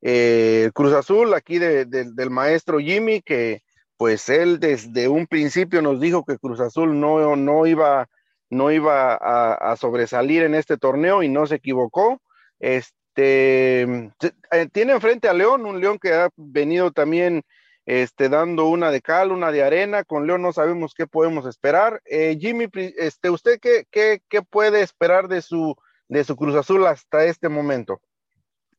[0.00, 3.62] eh, Cruz Azul, aquí del maestro Jimmy, que
[3.96, 8.08] pues él desde un principio nos dijo que Cruz Azul no, no iba,
[8.50, 12.20] no iba a, sobresalir en este torneo y no se equivocó.
[12.58, 17.42] Este, eh, tiene enfrente a León, un León que ha venido también
[17.86, 20.04] este, dando una de cal, una de arena.
[20.04, 22.02] Con León no sabemos qué podemos esperar.
[22.04, 25.74] Eh, Jimmy, este, ¿usted qué, qué, qué, puede esperar de su,
[26.08, 28.00] de su Cruz Azul hasta este momento?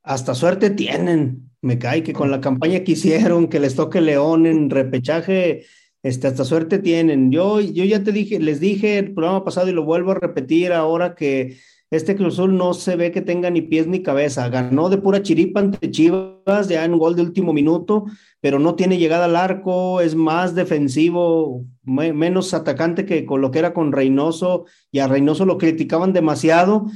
[0.07, 1.51] Hasta suerte tienen.
[1.61, 5.65] Me cae que con la campaña que hicieron, que les toque León en repechaje,
[6.01, 7.31] este, hasta suerte tienen.
[7.31, 10.71] Yo, yo ya te dije, les dije el programa pasado y lo vuelvo a repetir
[10.71, 11.57] ahora que
[11.89, 14.49] este Cruz no se ve que tenga ni pies ni cabeza.
[14.49, 18.05] Ganó de pura chiripa ante Chivas, ya en gol de último minuto,
[18.41, 23.59] pero no tiene llegada al arco, es más defensivo, menos atacante que con lo que
[23.59, 26.87] era con Reynoso, y a Reynoso lo criticaban demasiado,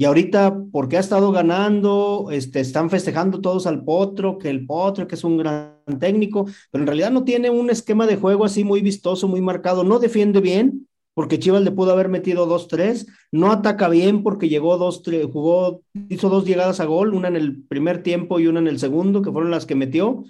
[0.00, 5.06] y ahorita, porque ha estado ganando, este, están festejando todos al Potro, que el Potro,
[5.06, 8.64] que es un gran técnico, pero en realidad no tiene un esquema de juego así
[8.64, 13.08] muy vistoso, muy marcado, no defiende bien, porque Chivas le pudo haber metido dos, tres,
[13.30, 17.36] no ataca bien porque llegó dos, tres, jugó, hizo dos llegadas a gol, una en
[17.36, 20.24] el primer tiempo y una en el segundo, que fueron las que metió,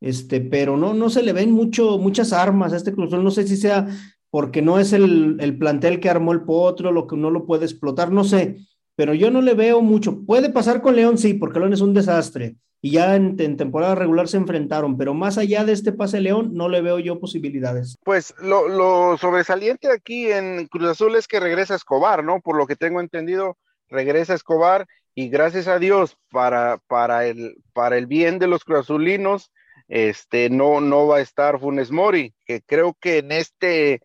[0.00, 3.46] este, pero no, no se le ven mucho, muchas armas a este Cruz no sé
[3.46, 3.86] si sea
[4.30, 7.66] porque no es el, el plantel que armó el Potro, lo que no lo puede
[7.66, 8.56] explotar, no sé,
[9.00, 10.26] pero yo no le veo mucho.
[10.26, 14.28] Puede pasar con León, sí, porque León es un desastre y ya en, temporada regular
[14.28, 17.96] se enfrentaron, pero más allá de este pase León, no le veo yo posibilidades.
[18.04, 22.42] Pues lo, sobresaliente aquí en Cruz Azul es que regresa Escobar, ¿no?
[22.42, 23.56] Por lo que tengo entendido,
[23.88, 29.50] regresa Escobar y gracias a Dios para, para, el, para el bien de los cruzazulinos,
[29.88, 34.02] este, no, no va a estar Funes Mori, que creo que en este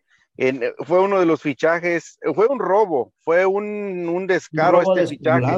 [0.86, 5.58] fue uno de los fichajes, fue un robo, fue un, descaro este fichaje.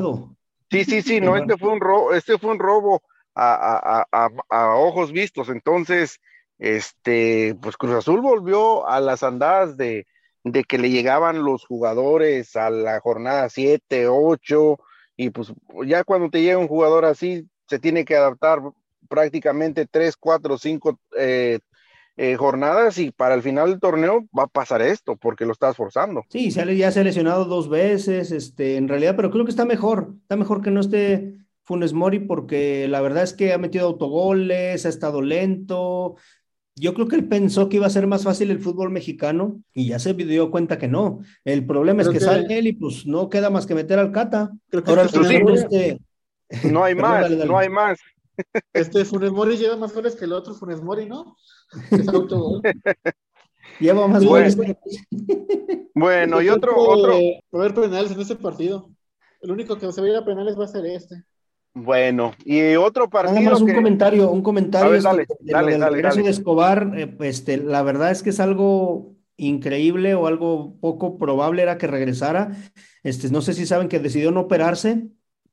[0.70, 3.02] Sí, sí, sí, no, este fue un robo, este fue un robo
[3.36, 4.06] a,
[4.50, 5.50] ojos vistos.
[5.50, 6.20] Entonces,
[6.60, 10.06] este, pues Cruz Azul volvió a las andadas de,
[10.44, 14.78] de que le llegaban los jugadores a la jornada 7, 8,
[15.18, 15.54] y pues
[15.86, 18.62] ya cuando te llega un jugador así, se tiene que adaptar
[19.10, 21.00] prácticamente 3, 4, 5
[22.20, 25.78] eh, jornadas y para el final del torneo va a pasar esto porque lo estás
[25.78, 26.24] forzando.
[26.30, 30.15] Sí, ya se ha lesionado dos veces, este, en realidad, pero creo que está mejor,
[30.24, 34.84] está mejor que no esté Funes Mori porque la verdad es que ha metido autogoles,
[34.86, 36.15] ha estado lento.
[36.76, 39.88] Yo creo que él pensó que iba a ser más fácil el fútbol mexicano y
[39.88, 41.20] ya se dio cuenta que no.
[41.45, 44.51] El problema es que, sale él y pues no queda más que meter al Cata.
[44.86, 45.99] Ahora este...
[46.63, 47.99] No hay más, no hay más.
[48.74, 51.36] Este Funes Mori lleva más goles que el otro Funes Mori, ¿no?
[53.80, 54.50] Lleva más bueno.
[55.96, 57.14] bueno, y otro, otro.
[57.14, 58.90] Va a haber penales en este partido.
[59.42, 61.24] El único que se va a ir a penales va a ser este.
[61.74, 63.40] Bueno, y otro partido.
[63.40, 64.90] Nada más un comentario, un comentario.
[64.90, 70.16] Ver, dale, dale, dale, de Escobar, eh, este, la verdad es que es algo increíble
[70.16, 72.52] o algo poco probable era que regresara.
[73.04, 75.08] Este, no sé si saben que decidió no operarse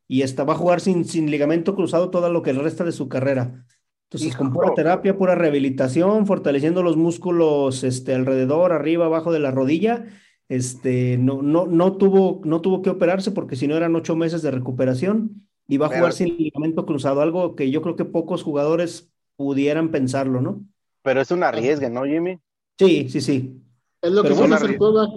[0.07, 3.09] y está, va a jugar sin, sin ligamento cruzado todo lo que resta de su
[3.09, 3.65] carrera.
[4.11, 9.51] Entonces, con pura terapia, pura rehabilitación, fortaleciendo los músculos este, alrededor, arriba, abajo de la
[9.51, 10.05] rodilla,
[10.49, 14.43] este, no, no, no, tuvo, no tuvo que operarse porque si no eran ocho meses
[14.43, 18.43] de recuperación y va a jugar sin ligamento cruzado, algo que yo creo que pocos
[18.43, 20.65] jugadores pudieran pensarlo, ¿no?
[21.03, 22.39] Pero es una riesga, ¿no, Jimmy?
[22.79, 23.61] Sí, sí, sí.
[24.01, 25.09] Es lo que quiso hacer Puebla,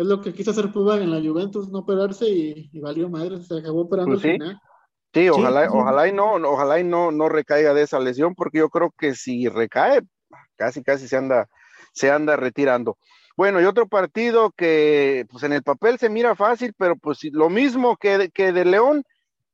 [0.00, 3.58] es lo que quiso hacer Puebla en la Juventus, no operarse y, valió madre, se
[3.58, 4.58] acabó operando pues final.
[5.12, 8.70] Sí, ojalá, ojalá y no, ojalá y no, no recaiga de esa lesión, porque yo
[8.70, 10.00] creo que si recae,
[10.56, 11.48] casi casi se anda,
[11.92, 12.96] se anda retirando.
[13.36, 17.50] Bueno, y otro partido que pues en el papel se mira fácil, pero pues lo
[17.50, 19.04] mismo que, que de León,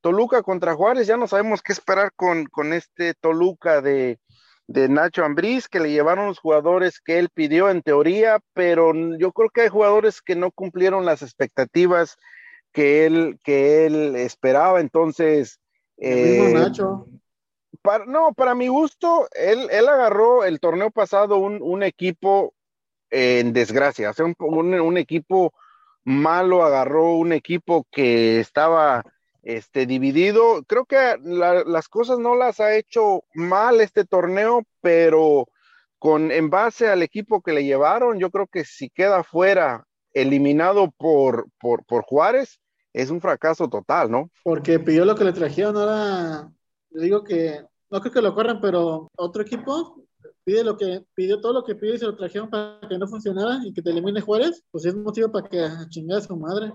[0.01, 4.21] Toluca contra Juárez, ya no sabemos qué esperar con, con este Toluca de,
[4.69, 9.33] de Nacho Ambriz, que le llevaron los jugadores que él pidió en teoría, pero yo
[9.33, 12.17] creo que hay jugadores que no cumplieron las expectativas
[12.73, 14.81] que él, que él esperaba.
[14.81, 15.61] Entonces,
[15.99, 17.07] eh, Nacho.
[17.83, 22.55] Para, no, para mi gusto, él, él agarró el torneo pasado un, un equipo
[23.11, 24.35] en desgracia, o sea, un,
[24.75, 25.53] un, equipo
[26.05, 29.05] malo, agarró un equipo que estaba
[29.47, 30.65] este, dividido.
[30.65, 35.47] Creo que las cosas no las ha hecho mal este torneo, pero
[36.01, 40.91] con en base al equipo que le llevaron, yo creo que si queda fuera, eliminado
[40.91, 42.59] por, por, por Juárez,
[42.93, 44.31] es un fracaso total, ¿no?
[44.43, 46.51] Porque pidió lo que le trajeron, ahora
[46.91, 50.03] le digo que no creo que lo corran, pero otro equipo
[50.43, 53.07] pide lo que pidió todo lo que pidió y se lo trajeron para que no
[53.07, 56.73] funcionara y que te elimine Juárez, pues es motivo para que chingue a su madre.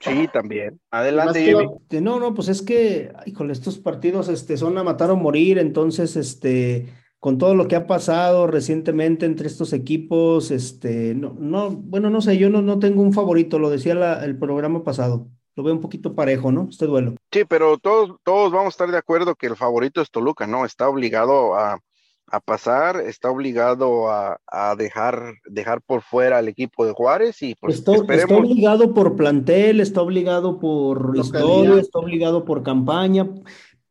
[0.00, 0.80] Sí, también.
[0.90, 1.64] Adelante, Jimmy.
[1.82, 5.58] Este, no, no, pues es que, híjole, estos partidos este, son a matar o morir,
[5.58, 6.86] entonces, este,
[7.18, 12.20] con todo lo que ha pasado recientemente entre estos equipos, este, no, no, bueno, no
[12.20, 15.28] sé, yo no, no tengo un favorito, lo decía la, el programa pasado.
[15.54, 16.68] Lo veo un poquito parejo, ¿no?
[16.68, 17.14] Este duelo.
[17.32, 20.66] Sí, pero todos, todos vamos a estar de acuerdo que el favorito es Toluca, ¿no?
[20.66, 21.80] Está obligado a,
[22.28, 24.38] a pasar, está obligado a,
[24.76, 30.02] dejar, dejar por fuera al equipo de Juárez y pues está, obligado por plantel, está
[30.02, 33.28] obligado por historia, está obligado por campaña,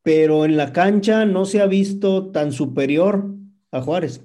[0.04, 3.26] pero en la cancha no se ha visto tan superior
[3.72, 4.22] a Juárez.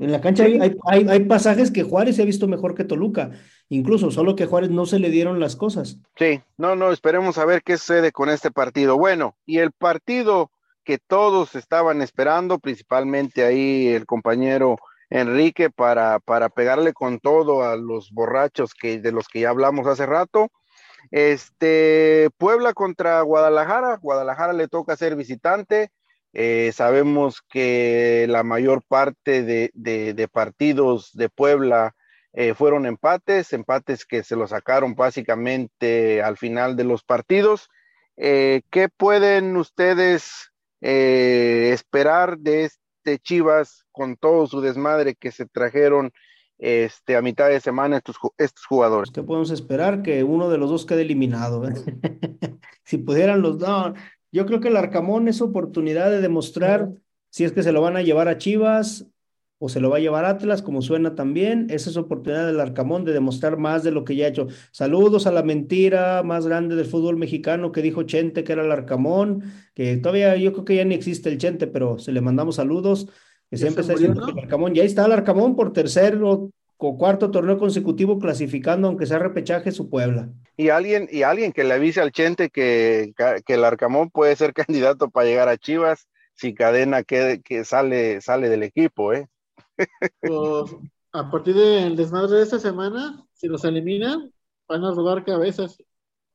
[0.00, 3.30] En la cancha hay, hay, pasajes que Juárez se ha visto mejor que Toluca,
[3.68, 5.98] incluso solo que a Juárez no se le dieron las cosas.
[6.16, 8.98] Sí, no, no, esperemos a ver qué sucede con este partido.
[8.98, 10.50] Bueno, y el partido
[10.84, 14.76] que todos estaban esperando, principalmente ahí el compañero
[15.10, 19.86] Enrique, para, para pegarle con todo a los borrachos que, de los que ya hablamos
[19.86, 20.50] hace rato.
[21.10, 25.90] Este, Puebla contra Guadalajara, Guadalajara le toca ser visitante.
[26.32, 31.94] Eh, sabemos que la mayor parte de, de, partidos de Puebla
[32.32, 37.68] eh, fueron empates, empates que se lo sacaron básicamente al final de los partidos.
[38.16, 40.50] Eh, ¿Qué pueden ustedes
[40.86, 46.12] eh, esperar de este Chivas con todo su desmadre que se trajeron
[46.58, 49.10] este, a mitad de semana estos, estos jugadores.
[49.10, 50.02] ¿Qué podemos esperar?
[50.02, 51.66] Que uno de los dos quede eliminado.
[51.66, 51.72] ¿eh?
[52.84, 53.94] si pudieran los dos.
[54.30, 56.90] yo creo que el Arcamón es oportunidad de demostrar
[57.30, 59.06] si es que se lo van a llevar a Chivas
[59.58, 61.68] o se lo va a llevar Atlas, como suena también.
[61.70, 64.48] Esa es oportunidad del Arcamón de demostrar más de lo que ya ha hecho.
[64.72, 68.72] Saludos a la mentira más grande del fútbol mexicano que dijo Chente que era el
[68.72, 69.42] Arcamón,
[69.74, 73.08] que todavía yo creo que ya ni existe el Chente, pero se le mandamos saludos.
[73.50, 77.30] Que siempre está diciendo que el Arcamón, ya está el Arcamón por tercer o, cuarto
[77.30, 80.28] torneo consecutivo clasificando, aunque sea repechaje, su Puebla.
[80.58, 83.14] Y alguien, y alguien que le avise al Chente que,
[83.46, 88.20] que el Arcamón puede ser candidato para llegar a Chivas si Cadena que, que sale,
[88.20, 89.28] sale del equipo, ¿eh?
[90.20, 90.76] Pues,
[91.12, 94.32] a partir del desmadre de esta semana, si los eliminan,
[94.68, 95.76] van a robar cabezas.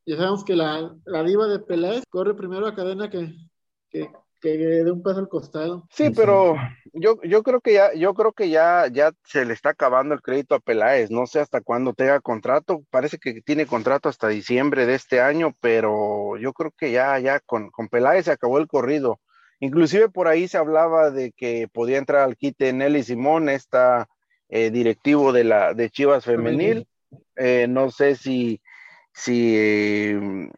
[0.06, 3.36] Ya sabemos que la, la diva de Peláez corre primero a cadena que,
[3.90, 4.10] que,
[4.42, 5.86] que dé un paso al costado.
[5.92, 6.56] Sí, pero
[6.94, 10.22] yo, yo creo que ya, yo creo que ya, ya se le está acabando el
[10.22, 11.12] crédito a Peláez.
[11.12, 12.84] No sé hasta cuándo tenga contrato.
[12.90, 17.40] Parece que tiene contrato hasta diciembre de este año, pero yo creo que ya, ya
[17.42, 19.20] con, con Peláez se acabó el corrido.
[19.60, 24.07] Inclusive por ahí se hablaba de que podía entrar al quite Nelly Simón, esta
[24.47, 26.88] eh, directivo de la de Chivas Femenil.
[27.36, 28.62] Eh, no sé si,
[29.14, 30.49] si eh,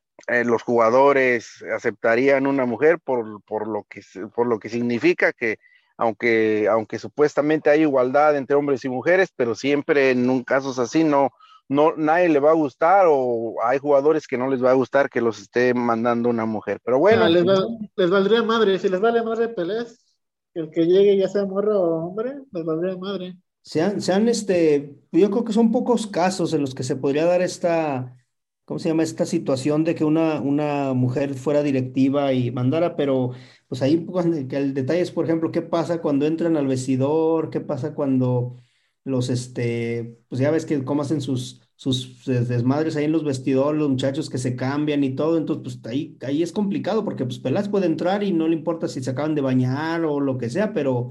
[0.46, 4.02] los jugadores aceptarían una mujer por, por, lo que,
[4.36, 5.58] por lo que significa que
[5.98, 11.04] aunque, aunque supuestamente hay igualdad entre hombres y mujeres, pero siempre en un casos así
[11.04, 11.32] no,
[11.72, 15.10] no, nadie le va a gustar o hay jugadores que no les va a gustar
[15.10, 16.82] que los esté mandando una mujer.
[16.84, 17.30] Pero bueno.
[17.30, 20.06] les, valdría madre, si les vale madre Pelés,
[20.54, 23.38] el que llegue ya sea morro o hombre, les valdría madre.
[23.62, 27.42] Sean, sean este, yo creo que son pocos casos en los que se podría dar
[27.42, 28.18] esta,
[28.66, 29.04] ¿cómo se llama?
[29.04, 33.32] Esta situación de que una, una mujer fuera directiva y mandara, pero
[33.70, 37.62] pues ahí pues, el detalle es, por ejemplo, qué pasa cuando entran al vestidor, qué
[37.62, 38.58] pasa cuando
[39.04, 43.80] los, este, pues ya ves que cómo hacen sus, sus desmadres ahí en los vestidores,
[43.80, 47.40] los muchachos que se cambian y todo, entonces pues ahí, ahí es complicado porque pues
[47.40, 50.74] puede entrar y no le importa si se acaban de bañar o lo que sea,
[50.74, 51.10] pero,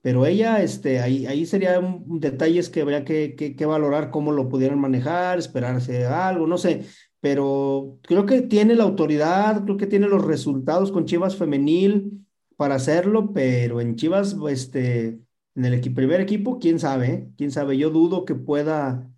[0.00, 4.48] pero ella, este, ahí, ahí sería un, detalles que habría que, que, valorar cómo lo
[4.48, 6.86] pudieran manejar, esperarse algo, no sé,
[7.20, 12.74] pero creo que tiene la autoridad, creo que tiene los resultados con Chivas femenil para
[12.74, 15.20] hacerlo, pero en Chivas, este
[15.54, 17.28] en el primer equipo, quién sabe, ¿eh?
[17.36, 17.76] quién sabe.
[17.76, 19.10] Yo dudo que pueda,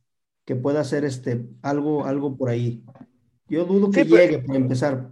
[0.45, 2.85] que pueda hacer este, algo, algo por ahí.
[3.49, 5.11] Yo dudo que llegue para empezar.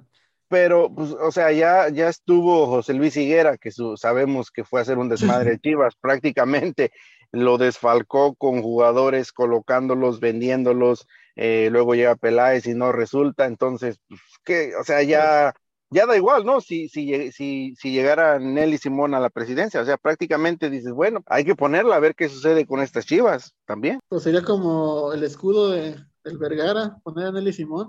[0.49, 4.83] Pero, pues, o sea, ya, ya estuvo José Luis Higuera, que sabemos que fue a
[4.83, 6.93] hacer un desmadre de Chivas, prácticamente
[7.31, 11.07] lo desfalcó con jugadores, colocándolos, vendiéndolos,
[11.37, 15.55] eh, luego llega Peláez y no resulta, entonces, pues, que, o sea, ya
[15.93, 16.61] ya da igual, ¿no?
[16.61, 21.23] Si, si, si, si llegara Nelly Simón a la presidencia, o sea, prácticamente dices, bueno,
[21.27, 24.01] hay que ponerla a ver qué sucede con estas chivas también.
[24.09, 27.89] Pues sería como el escudo de, del Vergara, poner a Nelly Simón.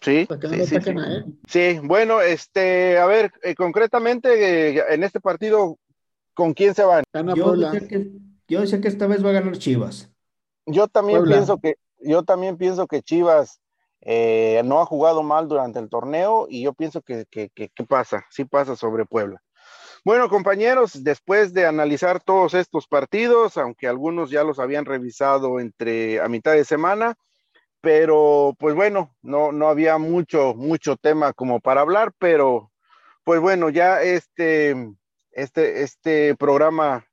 [0.00, 0.26] Sí,
[0.64, 0.76] sí,
[1.46, 5.76] sí, bueno, este, a ver, eh, concretamente eh, en este partido,
[6.32, 7.04] ¿con quién se van?
[7.36, 8.10] Yo decía, que,
[8.48, 10.10] yo decía que esta vez va a ganar Chivas.
[10.64, 13.59] Yo también pienso que, yo también pienso que Chivas
[14.02, 17.26] eh, no ha jugado mal durante el torneo y yo pienso que,
[17.88, 19.42] pasa, sí pasa sobre Puebla.
[20.04, 26.20] Bueno, compañeros, después de analizar todos estos partidos, aunque algunos ya los habían revisado entre
[26.20, 27.16] a mitad de semana,
[27.82, 32.70] pero pues bueno, no, no había mucho, mucho tema como para hablar, pero
[33.24, 34.74] pues bueno, ya este,
[35.32, 37.06] este, este programa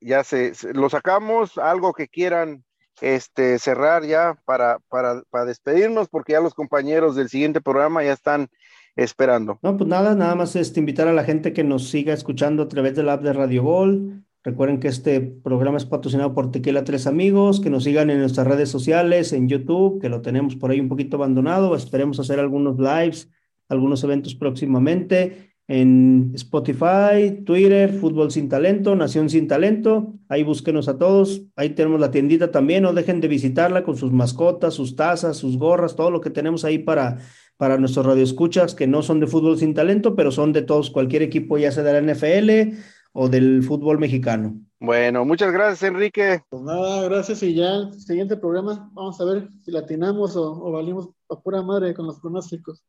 [0.00, 2.64] ya se, lo sacamos, algo que quieran
[3.00, 8.12] este, cerrar ya para, para, para despedirnos, porque ya los compañeros del siguiente programa ya
[8.12, 8.48] están
[8.96, 9.58] esperando.
[9.62, 12.68] No, pues nada, nada más este, invitar a la gente que nos siga escuchando a
[12.68, 14.24] través del app de Radio Gol.
[14.42, 18.46] Recuerden que este programa es patrocinado por Tequila Tres Amigos, que nos sigan en nuestras
[18.46, 21.74] redes sociales, en YouTube, que lo tenemos por ahí un poquito abandonado.
[21.76, 23.30] Esperemos hacer algunos lives,
[23.68, 30.14] algunos eventos próximamente en Spotify, Twitter, Fútbol Sin Talento, Nación Sin Talento.
[30.28, 31.42] Ahí búsquenos a todos.
[31.54, 32.82] Ahí tenemos la tiendita también.
[32.82, 36.64] No dejen de visitarla con sus mascotas, sus tazas, sus gorras, todo lo que tenemos
[36.64, 37.18] ahí para,
[37.56, 41.22] para nuestros radioescuchas que no son de Fútbol Sin Talento, pero son de todos, cualquier
[41.22, 42.76] equipo, ya sea de la NFL
[43.12, 44.60] o del fútbol mexicano.
[44.80, 46.42] Bueno, muchas gracias, Enrique.
[46.48, 47.44] Pues nada, gracias.
[47.44, 51.62] Y ya el siguiente programa, vamos a ver si latinamos o, o valimos a pura
[51.62, 52.82] madre con los pronósticos.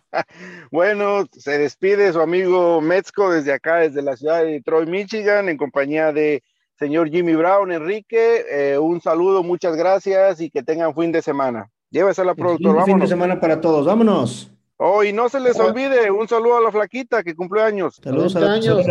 [0.70, 5.56] bueno, se despide su amigo Metzko desde acá, desde la ciudad de Detroit, Michigan, en
[5.56, 6.42] compañía de
[6.78, 8.44] señor Jimmy Brown, Enrique.
[8.50, 11.70] Eh, un saludo, muchas gracias y que tengan fin de semana.
[11.90, 12.84] Llévese a la productora.
[12.84, 14.50] Fin de semana para todos, vámonos.
[14.78, 18.00] Oh, y no se les olvide, un saludo a la flaquita que cumple años.
[18.02, 18.84] Saludos a la años.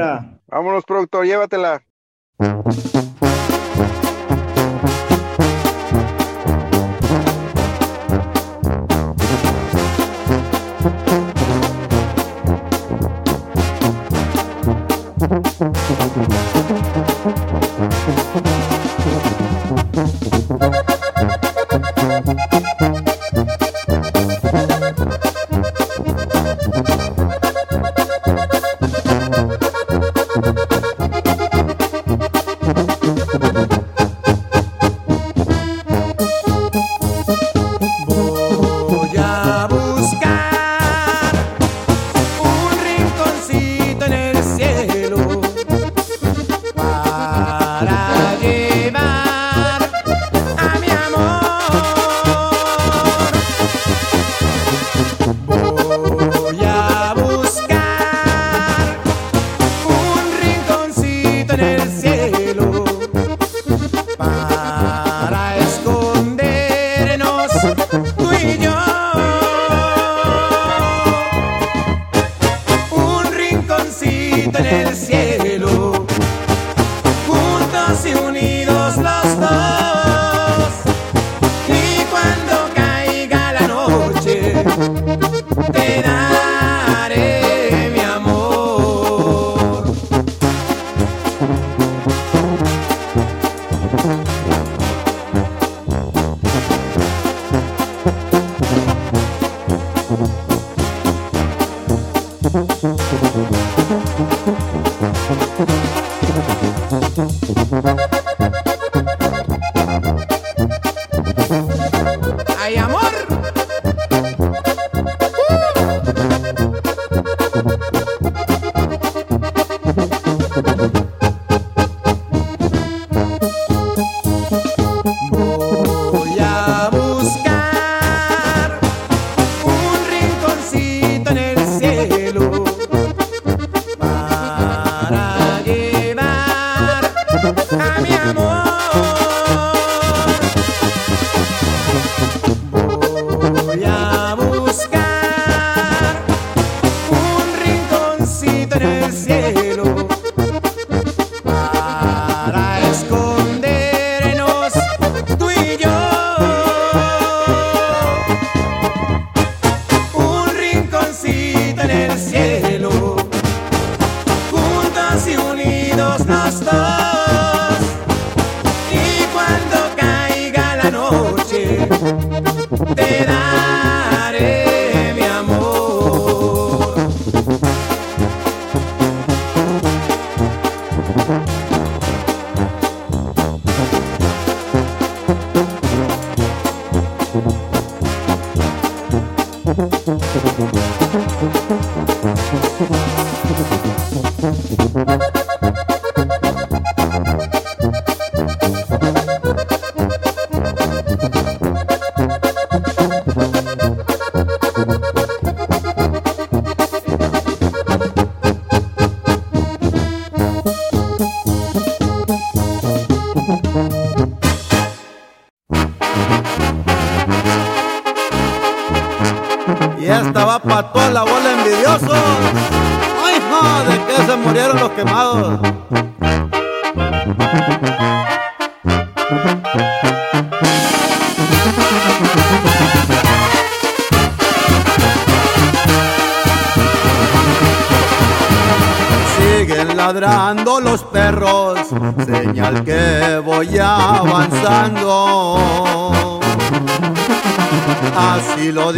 [0.47, 1.83] Vámonos, productor, llévatela.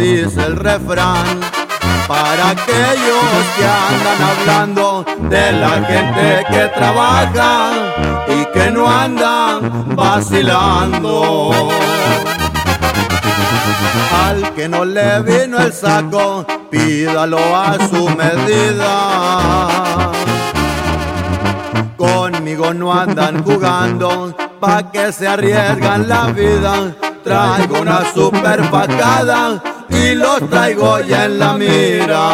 [0.04, 1.40] Dice el refrán.
[2.06, 7.70] Para aquellos que andan hablando de la gente que trabaja
[8.28, 11.70] y que no andan vacilando.
[14.26, 18.92] Al que no le vino el saco, pídalo a su medida.
[21.96, 26.94] Conmigo no andan jugando, pa' que se arriesgan la vida.
[27.24, 29.73] Traigo una super facada
[30.04, 32.28] y los traigo ya en la mira.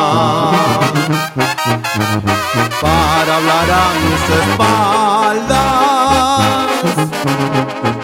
[2.81, 5.51] Para hablar a mis espaldas,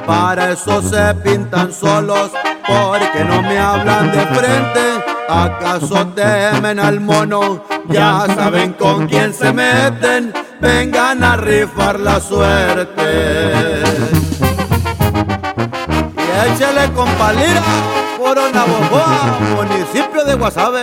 [0.07, 2.31] para eso se pintan solos,
[2.67, 5.05] porque no me hablan de frente.
[5.29, 7.64] ¿Acaso temen al mono?
[7.89, 13.83] Ya saben con quién se meten, vengan a rifar la suerte.
[16.17, 17.62] Y échale con palira
[18.27, 20.83] por una boboa, municipio de Guasave.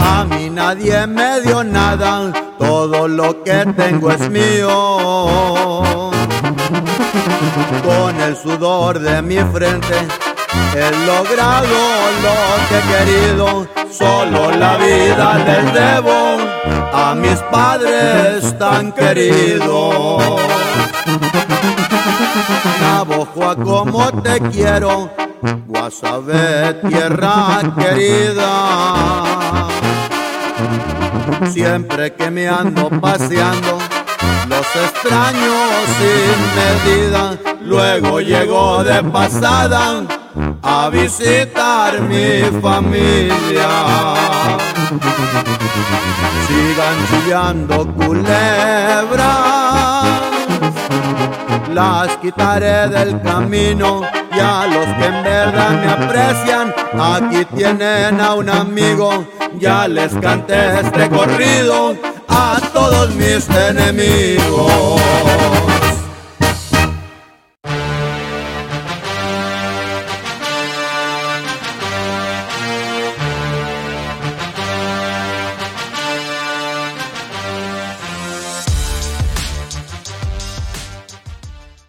[0.00, 5.75] A mí nadie me dio nada, todo lo que tengo es mío.
[8.26, 9.94] El sudor de mi frente
[10.74, 11.78] he logrado
[12.24, 12.34] lo
[12.68, 16.36] que he querido, solo la vida les debo
[16.92, 20.40] a mis padres tan queridos.
[22.80, 25.08] Navojoa como te quiero,
[25.68, 29.68] Guasave tierra querida.
[31.52, 33.78] Siempre que me ando paseando,
[34.48, 35.54] los extraño
[35.98, 37.38] sin medida.
[37.62, 40.04] Luego llego de pasada
[40.62, 43.68] a visitar mi familia.
[46.46, 49.24] Sigan chillando culebras,
[51.72, 54.02] las quitaré del camino.
[54.32, 59.26] Y a los que en verdad me aprecian, aquí tienen a un amigo.
[59.58, 61.96] Ya les canté este corrido
[62.36, 65.00] a todos mis enemigos.